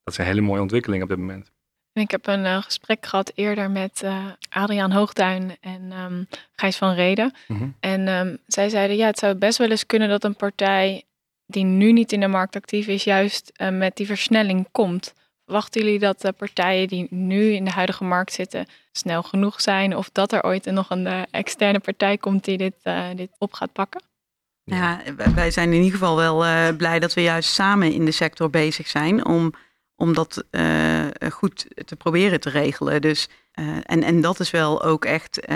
[0.02, 1.50] Dat is een hele mooie ontwikkeling op dit moment.
[1.92, 6.94] Ik heb een uh, gesprek gehad eerder met uh, Adriaan Hoogduin en um, Gijs van
[6.94, 7.34] Reden.
[7.46, 7.74] Mm -hmm.
[7.80, 11.02] En um, zij zeiden, ja, het zou best wel eens kunnen dat een partij
[11.46, 15.14] die nu niet in de markt actief is, juist uh, met die versnelling komt.
[15.44, 19.96] Verwachten jullie dat de partijen die nu in de huidige markt zitten snel genoeg zijn?
[19.96, 22.74] Of dat er ooit nog een externe partij komt die dit,
[23.14, 24.02] dit op gaat pakken?
[24.68, 25.00] Ja,
[25.34, 28.50] wij zijn in ieder geval wel uh, blij dat we juist samen in de sector
[28.50, 29.52] bezig zijn om,
[29.96, 33.00] om dat uh, goed te proberen te regelen.
[33.00, 33.28] Dus,
[33.60, 35.46] uh, en, en dat is wel ook echt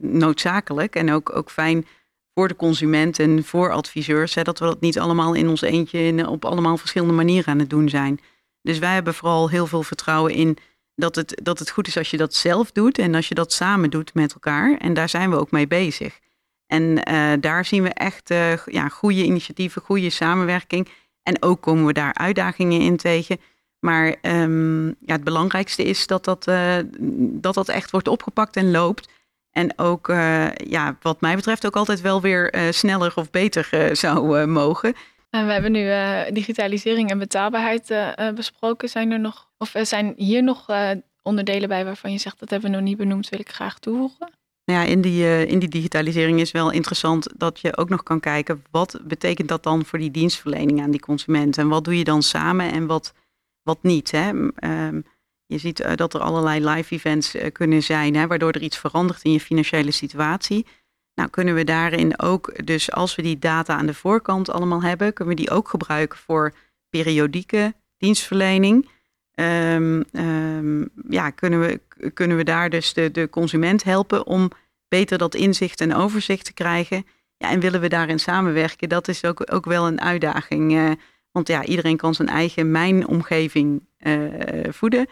[0.00, 1.86] noodzakelijk en ook, ook fijn
[2.34, 6.28] voor de consument en voor adviseurs, hè, dat we dat niet allemaal in ons eentje
[6.28, 8.20] op allemaal verschillende manieren aan het doen zijn.
[8.62, 10.58] Dus wij hebben vooral heel veel vertrouwen in
[10.94, 13.52] dat het, dat het goed is als je dat zelf doet en als je dat
[13.52, 14.76] samen doet met elkaar.
[14.78, 16.18] En daar zijn we ook mee bezig.
[16.66, 20.88] En uh, daar zien we echt uh, ja, goede initiatieven, goede samenwerking.
[21.22, 23.40] En ook komen we daar uitdagingen in tegen.
[23.78, 26.76] Maar um, ja, het belangrijkste is dat dat, uh,
[27.18, 29.08] dat dat echt wordt opgepakt en loopt.
[29.50, 30.06] En ook,
[30.56, 34.94] ja, wat mij betreft, ook altijd wel weer sneller of beter zou mogen.
[35.30, 35.90] En we hebben nu
[36.32, 37.94] digitalisering en betaalbaarheid
[38.34, 38.88] besproken.
[38.88, 40.66] Zijn er nog, of zijn hier nog
[41.22, 44.28] onderdelen bij waarvan je zegt dat hebben we nog niet benoemd, wil ik graag toevoegen?
[44.66, 48.02] Nou ja, in die, uh, in die digitalisering is wel interessant dat je ook nog
[48.02, 51.98] kan kijken wat betekent dat dan voor die dienstverlening aan die consument en wat doe
[51.98, 53.14] je dan samen en wat,
[53.62, 54.10] wat niet.
[54.10, 54.28] Hè?
[54.28, 55.04] Um,
[55.46, 58.78] je ziet uh, dat er allerlei live events uh, kunnen zijn, hè, waardoor er iets
[58.78, 60.66] verandert in je financiële situatie.
[61.14, 65.12] Nou, kunnen we daarin ook, dus als we die data aan de voorkant allemaal hebben,
[65.12, 66.54] kunnen we die ook gebruiken voor
[66.88, 68.88] periodieke dienstverlening.
[69.40, 71.80] Um, um, ja, kunnen we,
[72.14, 74.50] kunnen we daar dus de, de consument helpen om
[74.88, 77.06] beter dat inzicht en overzicht te krijgen.
[77.36, 78.88] Ja, en willen we daarin samenwerken?
[78.88, 80.72] Dat is ook, ook wel een uitdaging.
[80.72, 80.90] Uh,
[81.30, 84.24] want ja, iedereen kan zijn eigen mijnomgeving uh,
[84.68, 85.06] voeden.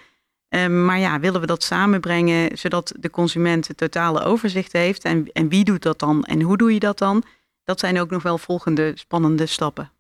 [0.50, 5.04] Uh, maar ja, willen we dat samenbrengen zodat de consument het totale overzicht heeft?
[5.04, 7.22] En, en wie doet dat dan en hoe doe je dat dan?
[7.64, 9.90] Dat zijn ook nog wel volgende spannende stappen.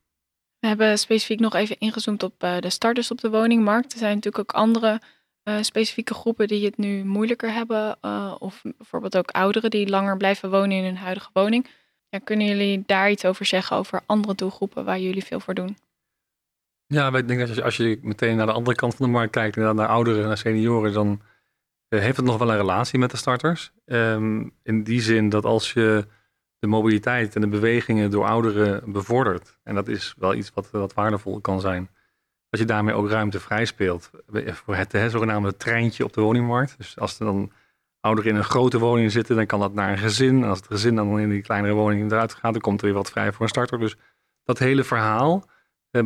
[0.64, 3.92] We hebben specifiek nog even ingezoomd op uh, de starters op de woningmarkt.
[3.92, 5.00] Er zijn natuurlijk ook andere
[5.44, 7.98] uh, specifieke groepen die het nu moeilijker hebben.
[8.02, 11.66] Uh, of bijvoorbeeld ook ouderen die langer blijven wonen in hun huidige woning.
[12.08, 15.76] Ja, kunnen jullie daar iets over zeggen over andere doelgroepen waar jullie veel voor doen?
[16.86, 19.12] Ja, ik denk dat als je, als je meteen naar de andere kant van de
[19.12, 21.22] markt kijkt, naar, ouderen, naar senioren, dan
[21.88, 23.72] heeft het nog wel een relatie met de starters.
[23.84, 26.06] Um, in die zin dat als je
[26.64, 29.58] de mobiliteit en de bewegingen door ouderen bevordert.
[29.62, 31.88] En dat is wel iets wat, wat waardevol kan zijn.
[32.48, 34.10] Dat je daarmee ook ruimte vrij speelt
[34.46, 36.74] voor het, het zogenaamde treintje op de woningmarkt.
[36.76, 37.52] Dus als er dan
[38.00, 40.42] ouderen in een grote woning zitten, dan kan dat naar een gezin.
[40.42, 42.96] En als het gezin dan in die kleinere woning eruit gaat, dan komt er weer
[42.96, 43.78] wat vrij voor een starter.
[43.78, 43.96] Dus
[44.44, 45.44] dat hele verhaal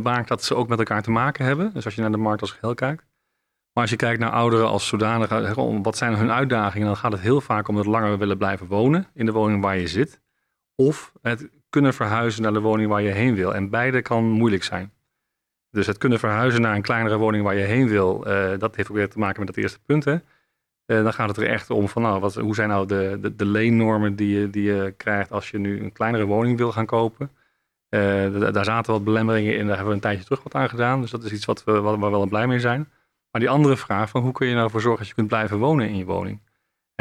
[0.03, 1.71] maakt dat ze ook met elkaar te maken hebben.
[1.75, 3.07] Dus als je naar de markt als geheel kijkt.
[3.73, 7.21] Maar als je kijkt naar ouderen als zodanig, wat zijn hun uitdagingen, dan gaat het
[7.21, 10.21] heel vaak om het langer willen blijven wonen in de woning waar je zit.
[10.81, 13.55] Of het kunnen verhuizen naar de woning waar je heen wil.
[13.55, 14.93] En beide kan moeilijk zijn.
[15.71, 18.91] Dus het kunnen verhuizen naar een kleinere woning waar je heen wil, uh, dat heeft
[18.91, 20.05] ook weer te maken met dat eerste punt.
[20.05, 20.12] Hè?
[20.12, 23.37] Uh, dan gaat het er echt om van, nou, wat, hoe zijn nou de, de,
[23.37, 26.87] de leennormen die je, die je krijgt als je nu een kleinere woning wil gaan
[26.87, 27.31] kopen.
[27.91, 31.01] Uh, daar zaten wat belemmeringen in, daar hebben we een tijdje terug wat aan gedaan.
[31.01, 32.88] Dus dat is iets wat we, waar we wel blij mee zijn.
[33.31, 35.59] Maar die andere vraag van hoe kun je nou ervoor zorgen dat je kunt blijven
[35.59, 36.41] wonen in je woning?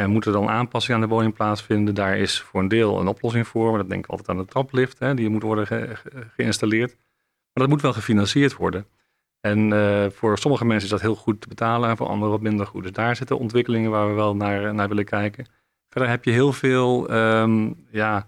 [0.00, 1.94] En moet er dan aanpassingen aan de woning plaatsvinden?
[1.94, 3.68] Daar is voor een deel een oplossing voor.
[3.68, 5.96] Maar dat denk ik altijd aan de traplift, hè, die moet worden
[6.36, 6.96] geïnstalleerd.
[7.52, 8.86] Maar dat moet wel gefinancierd worden.
[9.40, 12.40] En uh, voor sommige mensen is dat heel goed te betalen en voor anderen wat
[12.40, 12.82] minder goed.
[12.82, 15.46] Dus daar zitten ontwikkelingen waar we wel naar, naar willen kijken.
[15.88, 18.26] Verder heb je heel veel um, ja,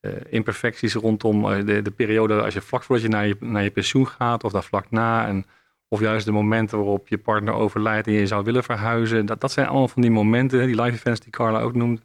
[0.00, 3.62] uh, imperfecties rondom eh, de, de periode als je vlak voordat je naar, je naar
[3.62, 5.26] je pensioen gaat of daar vlak na.
[5.26, 5.46] En,
[5.88, 9.26] of juist de momenten waarop je partner overlijdt en je zou willen verhuizen.
[9.26, 12.02] Dat, dat zijn allemaal van die momenten, die live events die Carla ook noemt,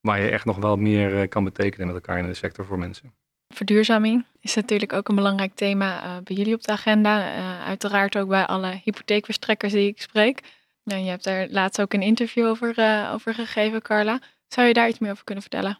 [0.00, 3.12] waar je echt nog wel meer kan betekenen met elkaar in de sector voor mensen.
[3.54, 7.36] Verduurzaming is natuurlijk ook een belangrijk thema uh, bij jullie op de agenda.
[7.36, 10.40] Uh, uiteraard ook bij alle hypotheekverstrekkers die ik spreek.
[10.84, 14.20] Nou, je hebt daar laatst ook een interview over, uh, over gegeven, Carla.
[14.48, 15.78] Zou je daar iets meer over kunnen vertellen?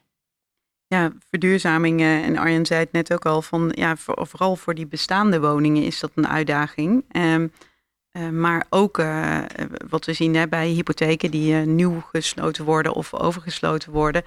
[0.90, 4.86] Ja, verduurzaming, en Arjen zei het net ook al, van, ja, voor, vooral voor die
[4.86, 7.04] bestaande woningen is dat een uitdaging.
[7.12, 7.52] Um,
[8.40, 8.96] maar ook
[9.88, 14.24] wat we zien hè, bij hypotheken die nieuw gesloten worden of overgesloten worden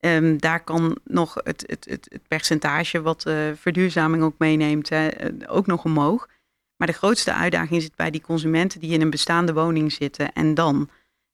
[0.00, 3.22] Um, daar kan nog het, het, het, percentage wat
[3.54, 6.28] verduurzaming ook meeneemt, hè, eh, ook nog omhoog.
[6.76, 10.32] Maar de grootste uitdaging zit bij die consumenten die in een bestaande woning zitten.
[10.32, 10.88] En dan?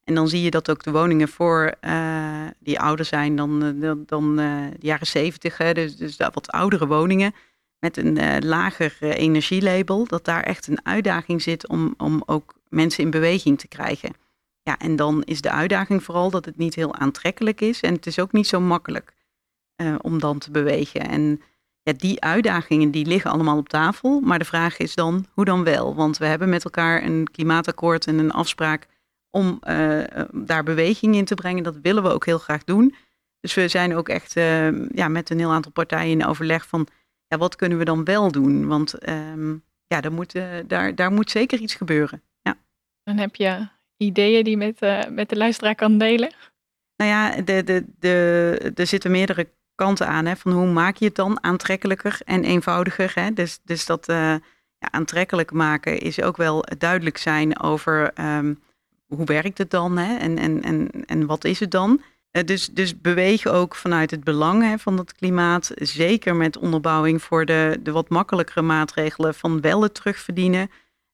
[0.05, 4.03] En dan zie je dat ook de woningen voor uh, die ouder zijn dan, dan,
[4.07, 7.35] dan de jaren zeventig, dus, dus wat oudere woningen
[7.79, 13.11] met een lager energielabel, dat daar echt een uitdaging zit om, om ook mensen in
[13.11, 14.15] beweging te krijgen.
[14.63, 17.81] Ja, en dan is de uitdaging vooral dat het niet heel aantrekkelijk is.
[17.81, 19.15] En het is ook niet zo makkelijk
[19.77, 21.01] uh, om dan te bewegen.
[21.01, 21.43] En
[21.83, 24.21] ja, die uitdagingen die liggen allemaal op tafel.
[24.21, 25.95] Maar de vraag is dan, hoe dan wel?
[25.95, 28.87] Want we hebben met elkaar een klimaatakkoord en een afspraak
[29.35, 31.63] om uh, daar beweging in te brengen.
[31.63, 32.95] Dat willen we ook heel graag doen.
[33.41, 36.87] Dus we zijn ook echt uh, ja, met een heel aantal partijen in overleg van...
[37.27, 38.67] Ja, wat kunnen we dan wel doen?
[38.67, 42.23] Want um, ja, daar moet, daar, daar moet zeker iets gebeuren.
[42.43, 42.57] Ja.
[43.03, 46.35] Dan heb je ideeën die met, uh, met de luisteraar kan delen?
[46.97, 50.27] Nou ja, de, de, de, er zitten meerdere kanten aan.
[50.27, 53.13] Hè, van hoe maak je het dan aantrekkelijker en eenvoudiger?
[53.15, 53.33] Hè?
[53.33, 58.63] Dus, dus dat ja, aantrekkelijk maken is ook wel duidelijk zijn over um,
[59.15, 60.17] hoe werkt het dan hè?
[60.17, 62.01] En, en, en, en wat is het dan?
[62.33, 65.73] Uh, dus, dus bewegen ook vanuit het belang hè, van het klimaat.
[65.75, 70.71] Zeker met onderbouwing voor de, de wat makkelijkere maatregelen van wel het terugverdienen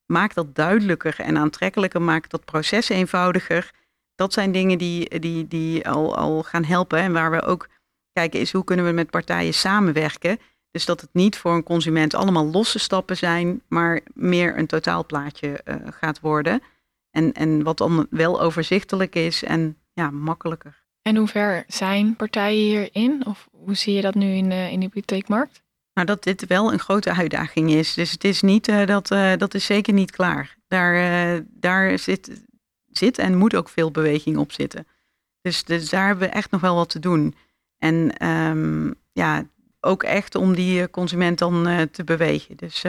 [0.07, 3.71] maak dat duidelijker en aantrekkelijker, maak dat proces eenvoudiger.
[4.15, 6.99] Dat zijn dingen die, die, die al, al gaan helpen.
[6.99, 7.69] En waar we ook
[8.13, 10.39] kijken is hoe kunnen we met partijen samenwerken.
[10.71, 15.61] Dus dat het niet voor een consument allemaal losse stappen zijn, maar meer een totaalplaatje
[15.65, 16.63] uh, gaat worden.
[17.11, 20.83] En, en wat dan wel overzichtelijk is en ja, makkelijker.
[21.03, 23.27] En hoe ver zijn partijen hierin?
[23.27, 25.63] Of hoe zie je dat nu in de, in de hypotheekmarkt?
[25.95, 27.95] Nou, dat dit wel een grote uitdaging is.
[27.95, 30.57] Dus het is niet, uh, dat, uh, dat is zeker niet klaar.
[30.69, 30.95] Daar,
[31.35, 32.43] uh, daar zit,
[32.91, 34.87] zit en moet ook veel beweging op zitten.
[35.41, 37.35] Dus, dus daar hebben we echt nog wel wat te doen.
[37.79, 39.45] En um, ja,
[39.81, 42.57] ook echt om die consument dan te bewegen.
[42.57, 42.85] Dus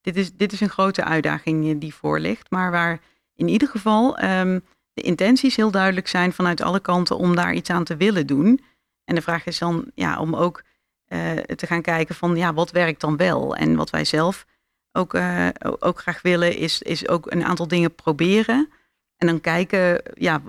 [0.00, 2.50] dit, is, dit is een grote uitdaging die voor ligt.
[2.50, 3.00] Maar waar
[3.36, 7.70] in ieder geval um, de intenties heel duidelijk zijn vanuit alle kanten om daar iets
[7.70, 8.60] aan te willen doen.
[9.04, 10.62] En de vraag is dan ja, om ook
[11.08, 13.56] uh, te gaan kijken van ja, wat werkt dan wel?
[13.56, 14.46] En wat wij zelf
[14.92, 18.68] ook, uh, ook graag willen, is, is ook een aantal dingen proberen.
[19.16, 20.42] En dan kijken ja,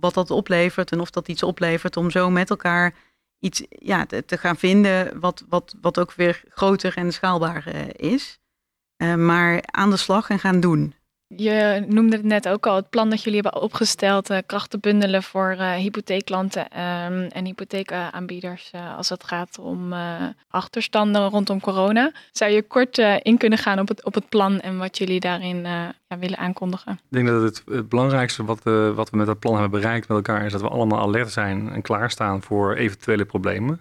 [0.00, 2.94] wat dat oplevert en of dat iets oplevert om zo met elkaar
[3.38, 8.38] iets ja, te, gaan vinden wat, wat, wat ook weer groter en schaalbaar uh, is.
[9.16, 10.94] maar aan de slag en gaan doen.
[11.36, 15.22] Je noemde het net ook al, het plan dat jullie hebben opgesteld, uh, krachten bundelen
[15.22, 19.94] voor uh, hypotheekklanten um, en hypotheekaanbieders uh, als het gaat om
[20.48, 22.12] achterstanden rondom corona.
[22.32, 25.62] Zou je kort in kunnen gaan op het, op het plan en wat jullie daarin
[26.08, 26.92] ja, willen aankondigen?
[26.92, 28.62] Ik denk dat het, het belangrijkste wat,
[28.94, 31.72] wat we met dat plan hebben bereikt met elkaar is dat we allemaal alert zijn
[31.72, 33.80] en klaarstaan voor eventuele problemen.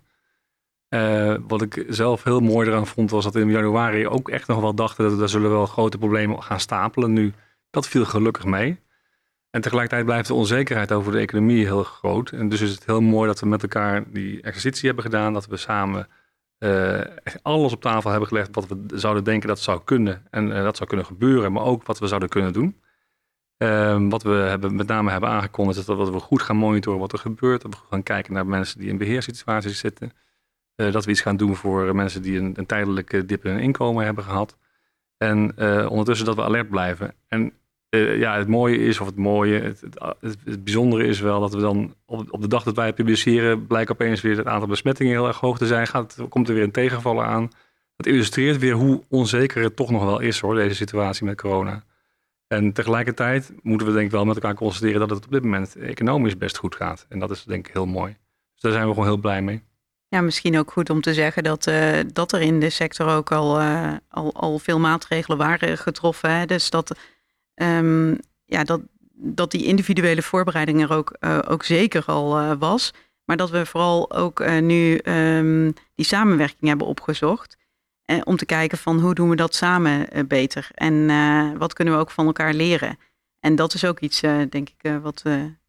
[1.48, 4.74] Wat ik zelf heel mooi eraan vond, was dat in januari ook echt nog wel
[4.76, 7.34] dachten dat er zullen wel grote problemen gaan stapelen nu.
[7.70, 8.80] Dat viel gelukkig mee.
[9.50, 12.30] En tegelijkertijd blijft de onzekerheid over de economie heel groot.
[12.30, 15.34] En dus is het heel mooi dat we met elkaar die exercitie hebben gedaan.
[15.34, 16.08] Dat we samen
[17.24, 20.76] echt alles op tafel hebben gelegd wat we zouden denken dat zou kunnen en dat
[20.78, 22.82] zou kunnen gebeuren, maar ook wat we zouden kunnen doen.
[23.58, 27.14] Ehm, wat we hebben, met name hebben aangekondigd is dat we goed gaan monitoren wat
[27.14, 27.62] er gebeurt.
[27.62, 30.12] Dat we gaan kijken naar mensen die in beheerssituaties zitten.
[30.78, 34.06] Uh, dat we iets gaan doen voor mensen die een, een tijdelijke dip in inkomen
[34.06, 34.58] hebben gehad.
[35.18, 37.14] En uh, ondertussen dat we alert blijven.
[37.28, 37.54] En
[37.90, 41.54] uh, ja, het mooie is, of het mooie, het, het, het, bijzondere is wel dat
[41.54, 45.12] we dan op, op, de dag dat wij publiceren, blijkt opeens weer het aantal besmettingen
[45.12, 45.88] heel erg hoog te zijn.
[45.88, 47.50] Gaat, komt er weer een tegenvaller aan.
[47.96, 51.84] Dat illustreert weer hoe onzeker het toch nog wel is hoor, deze situatie met corona.
[52.48, 55.76] En tegelijkertijd moeten we denk ik wel met elkaar constateren dat het op dit moment
[55.76, 57.06] economisch best goed gaat.
[57.10, 58.18] En dat is denk ik heel mooi.
[58.54, 59.64] Dus daar zijn we gewoon heel blij mee.
[60.18, 63.32] Ja, misschien ook goed om te zeggen dat, uh, dat er in de sector ook
[63.32, 66.32] al, uh, al, al veel maatregelen waren getroffen.
[66.32, 66.46] Hè?
[66.46, 66.98] Dus dat,
[67.56, 68.82] um, ja, dat,
[69.14, 72.94] dat die individuele voorbereiding er ook, uh, ook zeker al was.
[73.26, 77.58] Maar dat we vooral ook nu um, die samenwerking hebben opgezocht.
[78.08, 81.74] Eh, om te kijken van hoe doen we dat samen eh, beter en eh, wat
[81.74, 83.00] kunnen we ook van elkaar leren.
[83.40, 85.24] En dat is ook iets, denk ik, wat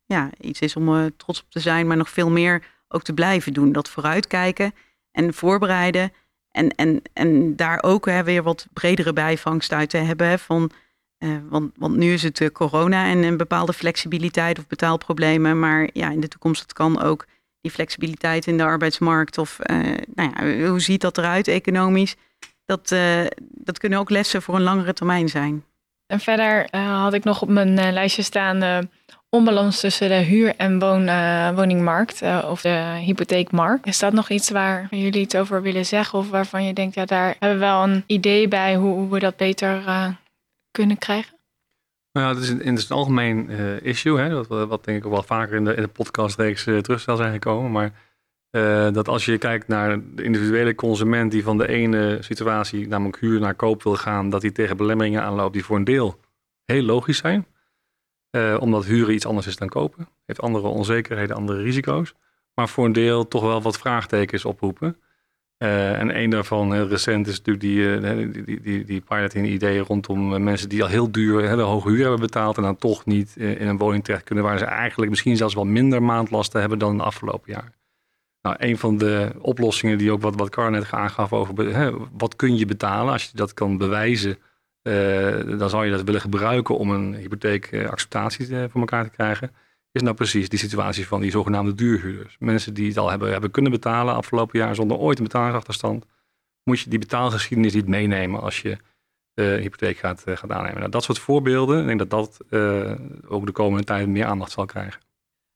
[0.04, 3.52] ja, iets is om trots op te zijn, maar nog veel meer ook te blijven
[3.52, 3.72] doen.
[3.72, 4.74] Dat vooruitkijken
[5.10, 6.12] en voorbereiden.
[6.50, 10.38] En, en, en daar ook hè, weer wat bredere bijvangst uit te hebben.
[10.38, 10.70] van,
[11.48, 15.58] want, want nu is het corona en een bepaalde flexibiliteit of betaalproblemen.
[15.58, 17.26] Maar ja, in de toekomst het kan ook
[17.60, 19.38] die flexibiliteit in de arbeidsmarkt.
[19.38, 19.58] Of
[20.14, 22.16] nou ja, hoe ziet dat eruit economisch?
[22.68, 22.94] dat,
[23.40, 25.64] dat kunnen ook lessen voor een langere termijn zijn.
[26.06, 28.88] En verder had ik nog op mijn lijstje staan
[29.30, 31.04] onbalans tussen de huur- en woon,
[31.54, 33.86] woningmarkt of de hypotheekmarkt.
[33.86, 37.04] Is dat nog iets waar jullie iets over willen zeggen of waarvan je denkt, ja,
[37.04, 39.82] daar hebben we wel een idee bij hoe, hoe we dat beter
[40.70, 41.36] kunnen krijgen?
[42.12, 43.50] Nou ja, het is een, het is een algemeen
[43.82, 47.00] issue, hè, wat, wat denk ik ook wel vaker in de, in de podcastreeks terug
[47.00, 47.70] zal zijn gekomen.
[47.70, 47.92] Maar
[48.92, 53.40] dat als je kijkt naar de individuele consument die van de ene situatie, namelijk huur
[53.40, 56.20] naar koop wil gaan, dat die tegen belemmeringen aanloopt die voor een deel
[56.64, 57.46] heel logisch zijn.
[58.30, 60.08] Uh, omdat huren iets anders is dan kopen.
[60.26, 62.14] Heeft andere onzekerheden, andere risico's.
[62.54, 64.96] Maar voor een deel toch wel wat vraagtekens oproepen.
[65.58, 69.44] Uh, en een daarvan, heel recent, is natuurlijk die, die, die, die, die pilot in
[69.44, 72.56] ideeën rondom mensen die al heel duur, hele hoge huur hebben betaald.
[72.56, 75.64] En dan toch niet in een woning terecht kunnen waar ze eigenlijk misschien zelfs wel
[75.64, 77.72] minder maandlasten hebben dan de afgelopen jaar.
[78.42, 82.36] Nou, een van de oplossingen die ook wat, wat Car net aangaf over hè, wat
[82.36, 84.38] kun je betalen, als je dat kan bewijzen,
[84.82, 89.54] uh, dan zou je dat willen gebruiken om een hypotheekacceptatie uh, voor elkaar te krijgen.
[89.92, 92.36] Is nou precies die situatie van die zogenaamde duurhuurders.
[92.38, 96.04] Mensen die het al hebben, hebben kunnen betalen afgelopen jaar zonder ooit een betalingsachterstand.
[96.62, 98.76] Moet je die betaalgeschiedenis niet meenemen als je
[99.34, 100.78] uh, hypotheek gaat, uh, gaat aannemen.
[100.78, 102.40] Nou, dat soort voorbeelden, ik denk dat dat
[103.28, 105.00] ook de komende tijd meer aandacht zal krijgen.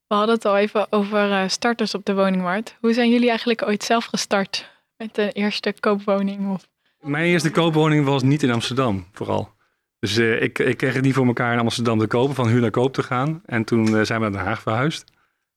[0.07, 2.77] We hadden het al even over starters op de woningmarkt.
[2.81, 6.53] Hoe zijn jullie eigenlijk ooit zelf gestart met de eerste koopwoning?
[6.53, 6.69] Of?
[7.03, 9.53] Mijn eerste koopwoning was niet in Amsterdam, vooral.
[9.99, 12.61] Dus uh, ik, ik kreeg het niet voor elkaar in Amsterdam te kopen, van huur
[12.61, 13.43] naar koop te gaan.
[13.47, 15.13] En toen uh, zijn we naar Den Haag verhuisd.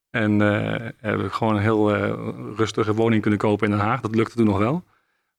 [0.10, 1.95] En hebben we gewoon een heel
[2.55, 4.01] rustige woning kunnen kopen in Den Haag.
[4.01, 4.84] Dat lukte toen nog wel.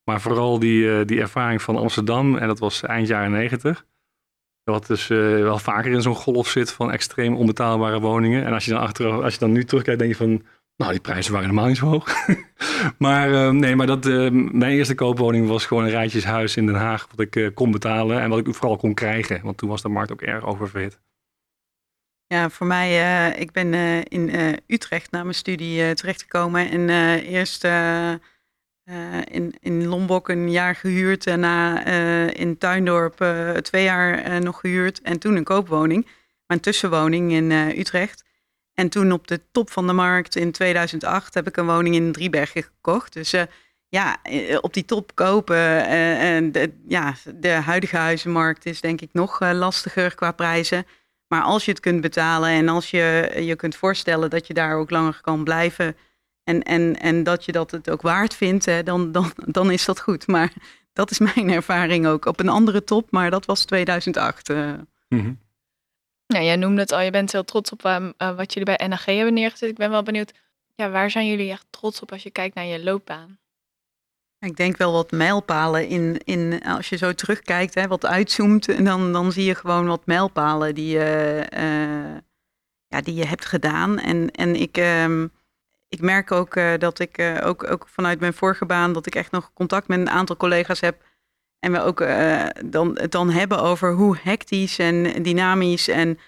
[0.05, 3.85] Maar vooral die, die ervaring van Amsterdam, en dat was eind jaren negentig
[4.71, 8.45] wat dus uh, wel vaker in zo'n golf zit van extreem onbetaalbare woningen.
[8.45, 10.43] En als je dan achteraf, als je dan nu terugkijkt, denk je van,
[10.77, 12.15] nou, die prijzen waren helemaal niet zo hoog.
[12.99, 16.75] maar uh, nee, maar dat, uh, mijn eerste koopwoning was gewoon een rijtjeshuis in Den
[16.75, 19.41] Haag, wat ik kon betalen en wat ik vooral kon krijgen.
[19.43, 20.99] Want toen was de markt ook erg oververhit.
[22.27, 24.31] Ja, voor mij, ik ben in
[24.67, 27.65] Utrecht na mijn studie terechtgekomen en eerst
[29.25, 31.25] in, in Lombok een jaar gehuurd.
[31.25, 31.85] Daarna
[32.33, 33.27] in Tuindorp
[33.63, 35.01] twee jaar nog gehuurd.
[35.01, 36.07] En toen een koopwoning.
[36.47, 38.26] Mijn tussenwoning in Utrecht.
[38.77, 42.13] En toen op de top van de markt in 2008 heb ik een woning in
[42.13, 43.13] Driebergen gekocht.
[43.13, 43.35] Dus
[43.89, 44.17] ja,
[44.61, 45.87] op die top kopen.
[46.19, 50.87] en de, ja, de huidige huizenmarkt is denk ik nog lastiger qua prijzen.
[51.27, 54.77] Maar als je het kunt betalen en als je je kunt voorstellen dat je daar
[54.77, 55.97] ook langer kan blijven
[56.45, 59.85] en, en, en dat je dat het ook waard vindt, hè, dan, dan, dan is
[59.85, 60.27] dat goed.
[60.27, 60.53] Maar
[60.93, 64.49] dat is mijn ervaring ook op een andere top, maar dat was 2008.
[64.49, 64.73] Uh.
[65.09, 65.45] Mm
[66.27, 69.05] Ja, jij noemde het al, je bent heel trots op uh, wat jullie bij NAG
[69.05, 69.69] hebben neergezet.
[69.69, 70.33] Ik ben wel benieuwd,
[70.75, 73.39] ja, waar zijn jullie echt trots op als je kijkt naar je loopbaan?
[74.39, 79.13] Ik denk wel wat mijlpalen in, in als je zo terugkijkt, hè, wat uitzoomt, dan,
[79.13, 82.21] dan zie je gewoon wat mijlpalen die je, uh,
[82.87, 83.99] ja, die je hebt gedaan.
[83.99, 85.33] En, en ik, um,
[85.89, 89.15] ik merk ook uh, dat ik uh, ook, ook vanuit mijn vorige baan, dat ik
[89.15, 91.03] echt nog contact met een aantal collega's heb.
[91.67, 96.19] En we ook uh, dan, het dan hebben over hoe hectisch en dynamisch en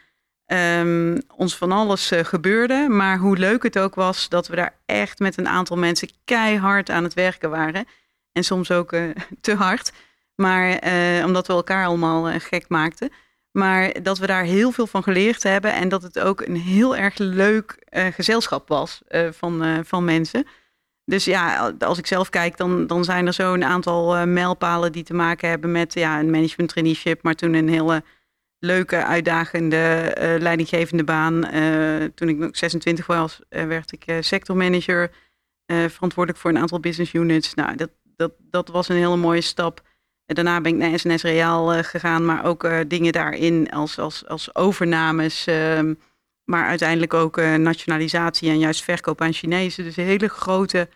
[0.47, 2.87] um, ons van alles gebeurde.
[2.89, 6.91] Maar hoe leuk het ook was dat we daar echt met een aantal mensen keihard
[6.91, 7.85] aan het werken waren.
[8.33, 8.91] En soms ook
[9.41, 9.93] te hard.
[10.35, 10.79] Maar
[11.25, 13.13] omdat we elkaar allemaal gek maakten.
[13.51, 15.73] Maar dat we daar heel veel van geleerd hebben.
[15.73, 20.47] En dat het ook een heel erg leuk gezelschap was van, van mensen.
[21.09, 24.93] Dus ja, als ik zelf kijk, dan, dan zijn er zo een aantal uh, mijlpalen
[24.93, 28.03] die te maken hebben met ja, een management traineeship, maar toen een hele
[28.59, 31.55] leuke, uitdagende, uh, leidinggevende baan.
[31.55, 35.11] Uh, toen ik 26 was, werd ik sectormanager,
[35.67, 37.55] verantwoordelijk voor een aantal business units.
[37.55, 39.83] Nou, dat, dat, dat was een hele mooie stap.
[40.27, 44.55] En daarna ben ik naar SNS Reaal gegaan, maar ook dingen daarin als, als, als
[44.55, 45.47] overnames.
[45.47, 45.95] Ehm,
[46.45, 49.85] maar uiteindelijk ook nationalisatie en juist verkoop aan Chinezen.
[49.85, 50.89] Dus hele grote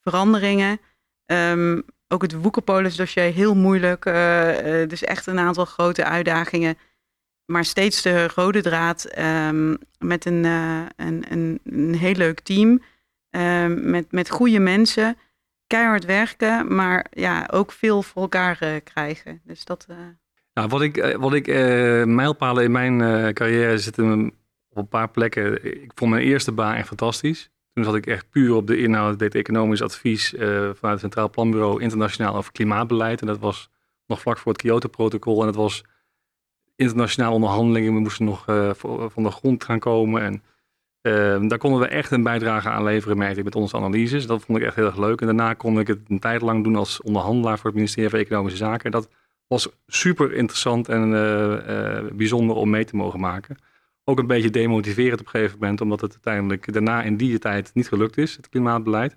[0.00, 0.80] veranderingen.
[1.26, 4.04] Um, ook het Woekerpolis dossier heel moeilijk.
[4.04, 6.78] Uh, dus echt een aantal grote uitdagingen.
[7.44, 12.82] Maar steeds de rode draad um, met een, uh, een, een, een, heel leuk team.
[13.30, 15.16] Um, met, met goede mensen.
[15.66, 19.40] Keihard werken, maar ja, ook veel voor elkaar krijgen.
[19.44, 19.86] Dus dat.
[20.52, 21.46] Nou, wat ik, wat ik
[22.06, 24.32] mijlpalen in mijn carrière zitten
[24.68, 25.64] op een paar plekken.
[25.82, 27.50] Ik vond mijn eerste baan echt fantastisch.
[27.72, 31.30] Toen zat ik echt puur op de inhoud, deed economisch advies uh, vanuit het Centraal
[31.30, 33.20] Planbureau internationaal over klimaatbeleid.
[33.20, 33.70] En dat was
[34.06, 35.40] nog vlak voor het Kyoto-protocol.
[35.40, 35.84] En dat was
[36.76, 37.94] internationaal onderhandelingen.
[37.94, 38.70] We moesten nog uh,
[39.08, 40.22] van de grond gaan komen.
[40.22, 40.42] En
[41.02, 44.26] uh, daar konden we echt een bijdrage aan leveren, merkte ik, met onze analyses.
[44.26, 45.20] Dat vond ik echt heel erg leuk.
[45.20, 48.18] En daarna kon ik het een tijd lang doen als onderhandelaar voor het ministerie van
[48.18, 48.90] Economische Zaken.
[48.90, 49.08] Dat
[49.46, 51.10] was super interessant en
[52.16, 53.56] bijzonder om mee te mogen maken
[54.04, 57.70] ook een beetje demotiverend op een gegeven moment, omdat het uiteindelijk daarna in die tijd
[57.74, 59.16] niet gelukt is, het klimaatbeleid.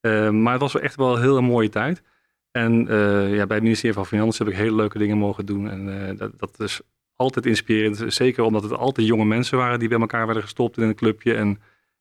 [0.00, 2.02] Uh, maar het was echt wel een hele mooie tijd.
[2.50, 5.70] En uh, ja, bij het ministerie van Financiën heb ik hele leuke dingen mogen doen.
[5.70, 6.80] En uh, dat, dat, is
[7.16, 8.04] altijd inspirerend.
[8.06, 11.34] Zeker omdat het altijd jonge mensen waren die bij elkaar werden gestopt in een clubje.
[11.34, 11.60] En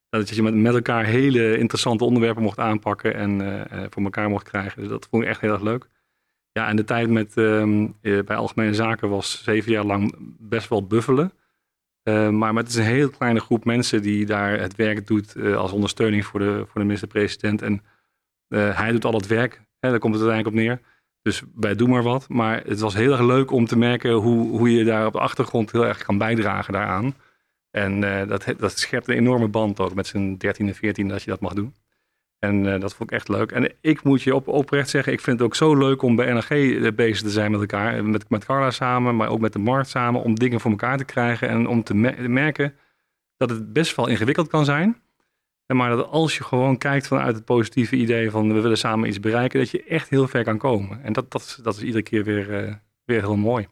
[0.10, 4.80] dat je met, met elkaar hele interessante onderwerpen mocht aanpakken en voor elkaar mocht krijgen.
[4.82, 5.90] Dus dat vond ik echt heel erg leuk.
[6.52, 10.88] Ja, en de tijd met, ehm, bij Algemene Zaken was zeven jaar lang best wel
[10.88, 11.32] buffelen.
[12.10, 15.58] Uh, maar, het is een heel kleine groep mensen die daar het werk doet uh,
[15.58, 17.62] als ondersteuning voor de, voor de minister-president.
[17.62, 17.84] En
[18.50, 20.94] uh, hij doet al het werk, hè, daar komt het uiteindelijk op neer.
[21.22, 22.30] Dus wij doen maar wat.
[22.30, 25.20] Maar het was heel erg leuk om te merken hoe, hoe je daar op de
[25.20, 27.16] achtergrond heel erg kan bijdragen daaraan.
[27.72, 31.30] En dat, dat schept een enorme band ook met z'n 13 en 14 dat je
[31.30, 31.74] dat mag doen.
[32.40, 33.52] En uh, dat vond ik echt leuk.
[33.52, 36.34] En ik moet je op, oprecht zeggen, ik vind het ook zo leuk om bij
[36.34, 38.06] NRG eh, bezig te zijn met elkaar.
[38.06, 40.22] Met, met Carla samen, maar ook met de markt samen.
[40.22, 41.94] Om dingen voor elkaar te krijgen en om te
[42.28, 42.76] merken
[43.38, 45.04] dat het best wel ingewikkeld kan zijn.
[45.74, 49.20] Maar dat als je gewoon kijkt vanuit het positieve idee van we willen samen iets
[49.20, 51.04] bereiken, dat je echt heel ver kan komen.
[51.04, 52.74] En dat, dat, dat is iedere keer weer, uh,
[53.06, 53.68] weer heel mooi.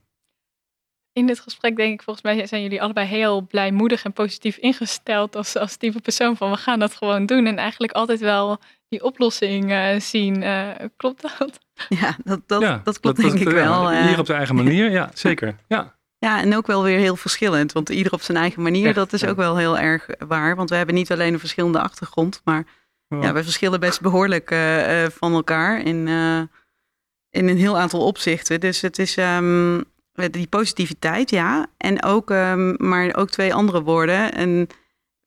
[1.13, 5.35] In dit gesprek denk ik, volgens mij zijn jullie allebei heel blijmoedig en positief ingesteld
[5.35, 7.45] als, als type persoon van we gaan dat gewoon doen.
[7.45, 8.59] En eigenlijk altijd wel
[8.93, 10.41] die oplossing uh, zien.
[10.41, 11.59] Uh, klopt dat?
[11.89, 13.91] Ja, dat, dat, ja, dat klopt denk ik wel.
[13.91, 15.55] Uh, ieder op zijn eigen manier, ja, zeker.
[15.67, 15.95] Ja.
[16.17, 17.71] Ja, en ook wel weer heel verschillend.
[17.71, 20.55] Want ieder op zijn eigen manier, dat is ook wel heel erg waar.
[20.55, 22.65] Want we hebben niet alleen een verschillende achtergrond, maar
[23.07, 24.55] ja, we verschillen best behoorlijk
[25.11, 26.07] van elkaar in,
[27.29, 28.59] in een heel aantal opzichten.
[28.59, 29.83] Dus het is, um,
[30.13, 31.67] die positiviteit, ja.
[31.77, 34.33] En ook, um, maar ook twee andere woorden.
[34.33, 34.67] En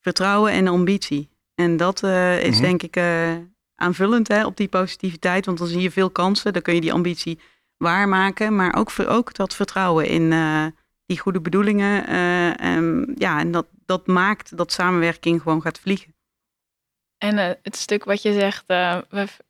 [0.01, 1.29] vertrouwen en ambitie.
[1.55, 2.63] En dat uh, is mm -hmm.
[2.63, 3.35] denk ik uh,
[3.75, 5.47] aanvullend hè, op die positiviteit.
[5.47, 6.53] Want dan zie je veel kansen.
[6.53, 7.41] Dan kun je die ambitie
[7.77, 8.57] waarmaken.
[8.57, 10.67] Maar ook, ook dat vertrouwen in uh,
[11.07, 12.07] die goede bedoelingen.
[12.59, 16.16] en, ja, en dat, dat maakt dat samenwerking gewoon gaat vliegen.
[17.19, 18.99] En uh, het stuk wat je zegt, uh,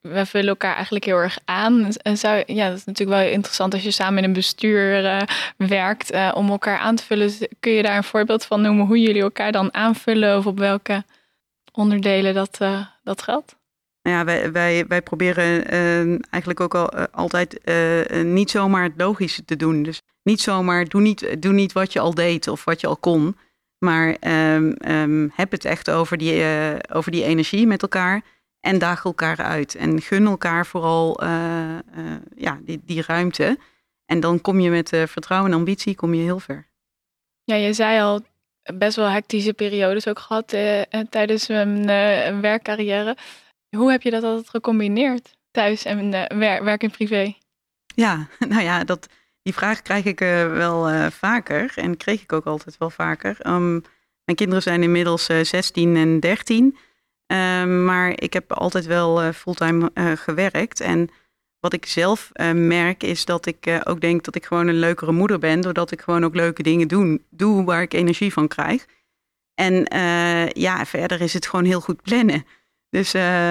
[0.00, 1.92] we, vullen elkaar eigenlijk heel erg aan.
[2.02, 5.20] En zou, ja, dat is natuurlijk wel interessant als je samen in een bestuur uh,
[5.56, 7.32] werkt om elkaar aan te vullen.
[7.60, 11.04] Kun je daar een voorbeeld van noemen hoe jullie elkaar dan aanvullen of op welke
[11.72, 12.58] onderdelen dat,
[13.02, 13.56] dat geldt?
[14.02, 15.64] Nou ja, wij, wij, wij proberen
[16.30, 17.60] eigenlijk ook al, altijd
[18.24, 19.82] niet zomaar het logische te doen.
[19.82, 22.96] Dus niet zomaar, doe niet, doe niet wat je al deed of wat je al
[22.96, 23.36] kon.
[23.86, 24.16] Maar
[24.54, 28.22] um, um, heb het echt over die, uh, over die energie met elkaar.
[28.60, 29.74] En daag elkaar uit.
[29.74, 31.28] En gun elkaar vooral uh,
[31.96, 33.58] uh, ja, die, die ruimte.
[34.06, 36.66] En dan kom je met vertrouwen en ambitie kom je heel ver.
[37.44, 38.20] Ja, je zei al
[38.74, 40.48] best wel hectische periodes ook gehad
[41.10, 41.86] tijdens een
[42.40, 43.16] werkcarrière.
[43.76, 45.36] Hoe heb je dat altijd gecombineerd?
[45.50, 47.34] Thuis en werk en privé?
[47.94, 49.08] Ja, nou ja, dat,
[49.46, 53.36] die vraag krijg ik uh, wel uh, vaker en kreeg ik ook altijd wel vaker.
[53.46, 53.82] Um,
[54.24, 56.76] mijn kinderen zijn inmiddels uh, 16 en 13,
[57.26, 60.80] um, maar ik heb altijd wel fulltime gewerkt.
[60.80, 61.08] En
[61.60, 65.38] wat ik zelf merk is dat ik ook denk dat ik gewoon een leukere moeder
[65.38, 68.86] ben, doordat ik gewoon ook leuke dingen doen, doe waar ik energie van krijg.
[69.54, 69.86] En
[70.52, 72.46] ja, verder is het gewoon heel goed plannen.
[72.90, 73.10] Dus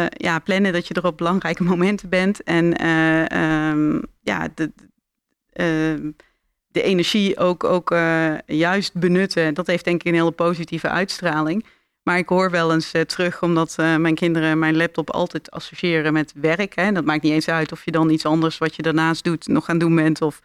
[0.10, 2.88] ja, plannen dat je er op belangrijke momenten bent en
[3.38, 4.94] um, ja, de, ehm,
[6.68, 7.90] de energie ook, ook
[8.46, 9.54] juist benutten.
[9.54, 11.66] Dat heeft denk ik een hele positieve uitstraling.
[12.06, 16.14] Maar ik hoor wel eens uh, terug, omdat uh, mijn kinderen mijn laptop altijd associëren
[16.14, 16.76] met werk.
[16.76, 16.92] Hè.
[16.92, 19.66] Dat maakt niet eens uit of je dan iets anders wat je daarnaast doet nog
[19.66, 20.22] gaan doen bent.
[20.22, 20.42] Of...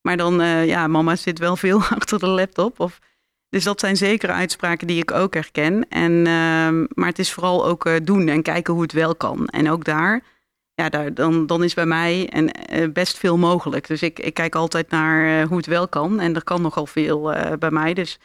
[0.00, 2.80] Maar dan, ja, mama zit wel veel achter de laptop.
[2.80, 2.98] Of...
[3.48, 5.88] Dus dat zijn zeker uitspraken die ik ook herken.
[5.88, 9.46] En, ehm, maar het is vooral ook doen en kijken hoe het wel kan.
[9.46, 10.22] En ook daar,
[10.80, 12.52] ja, daar, dan, dan is bij mij en,
[12.92, 13.86] best veel mogelijk.
[13.86, 16.20] Dus ik, ik kijk altijd naar hoe het wel kan.
[16.20, 17.94] En er kan nogal veel bij mij.
[17.94, 18.18] Dus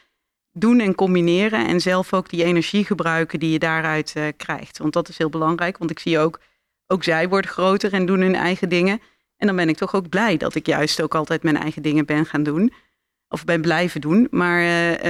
[0.51, 4.77] doen en combineren en zelf ook die energie gebruiken die je daaruit krijgt.
[4.77, 6.39] Want dat is heel belangrijk, want ik zie ook,
[6.87, 9.01] ook zij worden groter en doen hun eigen dingen.
[9.37, 12.05] En dan ben ik toch ook blij dat ik juist ook altijd mijn eigen dingen
[12.05, 12.73] ben gaan doen.
[13.27, 14.27] Of ben blijven doen.
[14.31, 14.61] Maar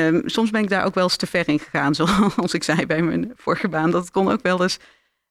[0.06, 1.96] um, soms ben ik daar ook wel eens te ver in gegaan.
[2.00, 3.91] Zoals ik zei bij mijn vorige baan.
[3.91, 4.80] Dat kon ook wel eens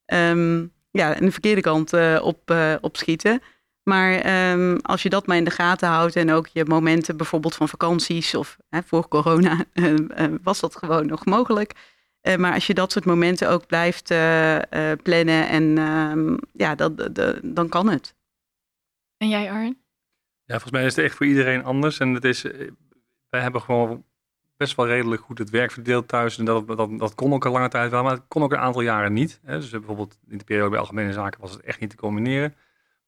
[0.07, 3.43] um, ja, aan de verkeerde kant uh, op, uh, opschieten.
[3.83, 7.55] Maar um, als je dat maar in de gaten houdt en ook je momenten bijvoorbeeld
[7.55, 11.73] van vakanties of hè, voor corona uh, uh, was dat gewoon nog mogelijk.
[12.23, 14.07] Uh, maar als je dat soort momenten ook blijft
[15.03, 17.11] plannen en um, ja, dat,
[17.43, 18.15] dan kan het.
[19.17, 19.79] En jij Arjen?
[20.45, 21.99] Ja, volgens mij is het echt voor iedereen anders.
[21.99, 22.43] En het is,
[23.29, 24.05] wij hebben gewoon
[24.57, 26.39] best wel redelijk goed het werk verdeeld thuis.
[26.39, 28.59] En dat, dat, dat kon ook een lange tijd wel, maar het kon ook een
[28.59, 29.41] aantal jaren niet.
[29.45, 29.59] Hè.
[29.59, 32.55] Dus bijvoorbeeld in de periode bij Algemene Zaken was het echt niet te combineren.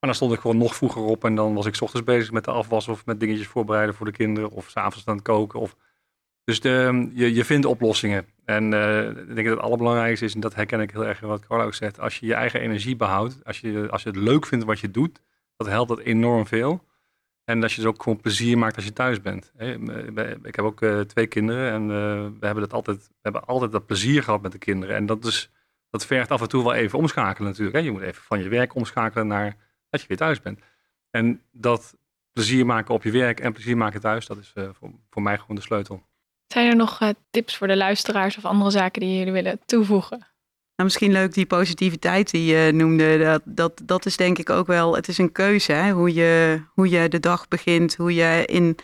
[0.01, 2.45] Maar dan stond ik gewoon nog vroeger op en dan was ik ochtends bezig met
[2.45, 5.61] de afwas of met dingetjes voorbereiden voor de kinderen of s'avonds aan het koken.
[5.61, 5.77] Of...
[6.45, 8.27] Dus de, je, je vindt oplossingen.
[8.45, 11.47] En uh, ik denk dat het allerbelangrijkste is, en dat herken ik heel erg wat
[11.47, 14.47] Carlo ook zegt, als je je eigen energie behoudt, als je, als je het leuk
[14.47, 15.23] vindt wat je doet,
[15.57, 16.85] dat helpt dat enorm veel.
[17.47, 19.53] En dat je dus ook gewoon plezier maakt als je thuis bent.
[20.43, 21.89] Ik heb ook uh, twee kinderen en uh,
[22.41, 24.97] we hebben dat altijd, we hebben altijd dat plezier gehad met de kinderen.
[24.97, 25.51] En dat, is,
[25.91, 27.85] dat vergt af en toe wel even omschakelen natuurlijk.
[27.85, 29.57] Je moet even van je werk omschakelen naar
[29.91, 30.61] dat je weer thuis bent.
[31.11, 31.97] En dat
[32.33, 35.57] plezier maken op je werk en plezier maken thuis, dat is voor, voor, mij gewoon
[35.57, 36.03] de sleutel.
[36.47, 40.27] Zijn er nog tips voor de luisteraars of andere zaken die jullie willen toevoegen?
[40.77, 43.19] Nou, misschien leuk die positiviteit die je noemde.
[43.19, 45.91] Dat, dat, dat is denk ik ook wel, het is een keuze hè?
[45.91, 48.77] Hoe, je, hoe je de dag begint, hoe je in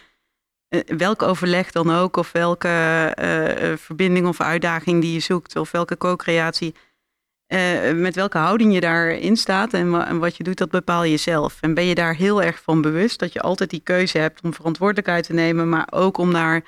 [0.69, 2.67] uh, welk overleg dan ook, of welke
[3.79, 6.75] verbinding of uitdaging die je zoekt, of welke co-creatie
[7.95, 11.59] met welke houding je daarin staat en, en, wat je doet, dat bepaal je zelf.
[11.61, 14.55] En ben je daar heel erg van bewust dat je altijd die keuze hebt om
[14.55, 16.65] verantwoordelijkheid te nemen, maar ook om daar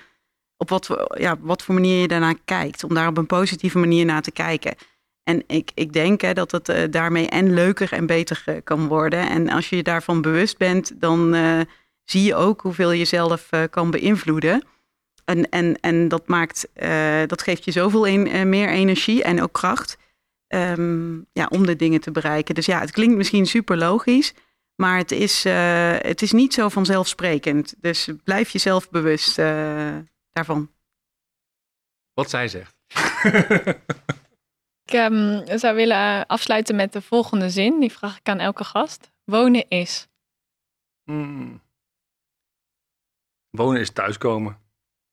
[0.57, 4.05] op wat, ja, wat voor manier je daarnaar kijkt, om daar op een positieve manier
[4.05, 4.75] naar te kijken.
[5.25, 8.87] En ik, ik denk hè, dat het uh, daarmee en leuker en beter uh, kan
[8.87, 9.29] worden.
[9.29, 11.35] En als je je daarvan bewust bent, dan
[12.05, 14.62] zie je ook hoeveel je zelf kan beïnvloeden.
[15.25, 16.68] En, en, en dat, maakt,
[17.27, 19.97] dat geeft je zoveel een, meer energie en ook kracht.
[20.49, 22.55] Um, ja, om de dingen te bereiken.
[22.55, 24.35] Dus ja, het klinkt misschien super logisch,
[24.75, 27.75] maar het is, uh, het is niet zo vanzelfsprekend.
[27.79, 29.97] Dus blijf jezelf bewust uh,
[30.31, 30.70] daarvan.
[32.12, 32.75] Wat zij zegt.
[34.85, 37.80] ik um, zou willen afsluiten met de volgende zin.
[37.80, 39.11] Die vraag ik aan elke gast.
[39.24, 40.09] Wonen is.
[41.05, 41.62] Hmm.
[43.51, 44.59] Wonen is thuiskomen.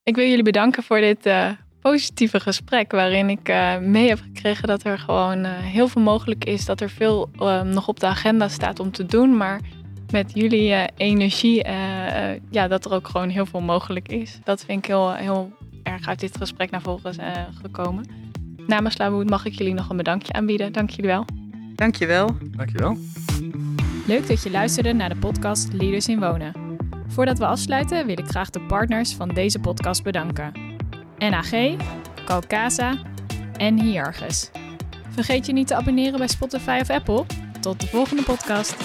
[0.04, 1.52] Ik wil jullie bedanken voor dit uh,
[1.82, 2.92] positieve gesprek.
[2.92, 6.66] Waarin ik uh, mee heb gekregen dat er gewoon uh, heel veel mogelijk is.
[6.66, 9.38] Dat er veel uh, nog op de agenda staat om te doen.
[9.38, 9.62] Maar
[10.12, 11.64] met jullie energie,
[12.50, 14.40] ja, dat er ook gewoon heel veel mogelijk is.
[14.44, 15.52] Dat vind ik heel, heel
[15.84, 17.16] erg uit dit gesprek naar voren
[17.62, 18.06] gekomen.
[18.72, 20.72] Namens Laboet mag ik jullie nog een bedankje aanbieden.
[20.72, 21.26] Dank jullie wel.
[21.76, 22.30] Dank je wel.
[22.42, 22.98] Dank je wel.
[24.08, 26.54] Leuk dat je luisterde naar de podcast Leaders in Wonen.
[27.08, 30.52] Voordat we afsluiten wil ik graag de partners van deze podcast bedanken.
[31.18, 31.50] NAG,
[32.26, 32.98] Calcasa
[33.58, 34.52] en Hiargus.
[35.10, 37.26] Vergeet je niet te abonneren bij Spotify of Apple.
[37.60, 38.76] Tot de volgende podcast.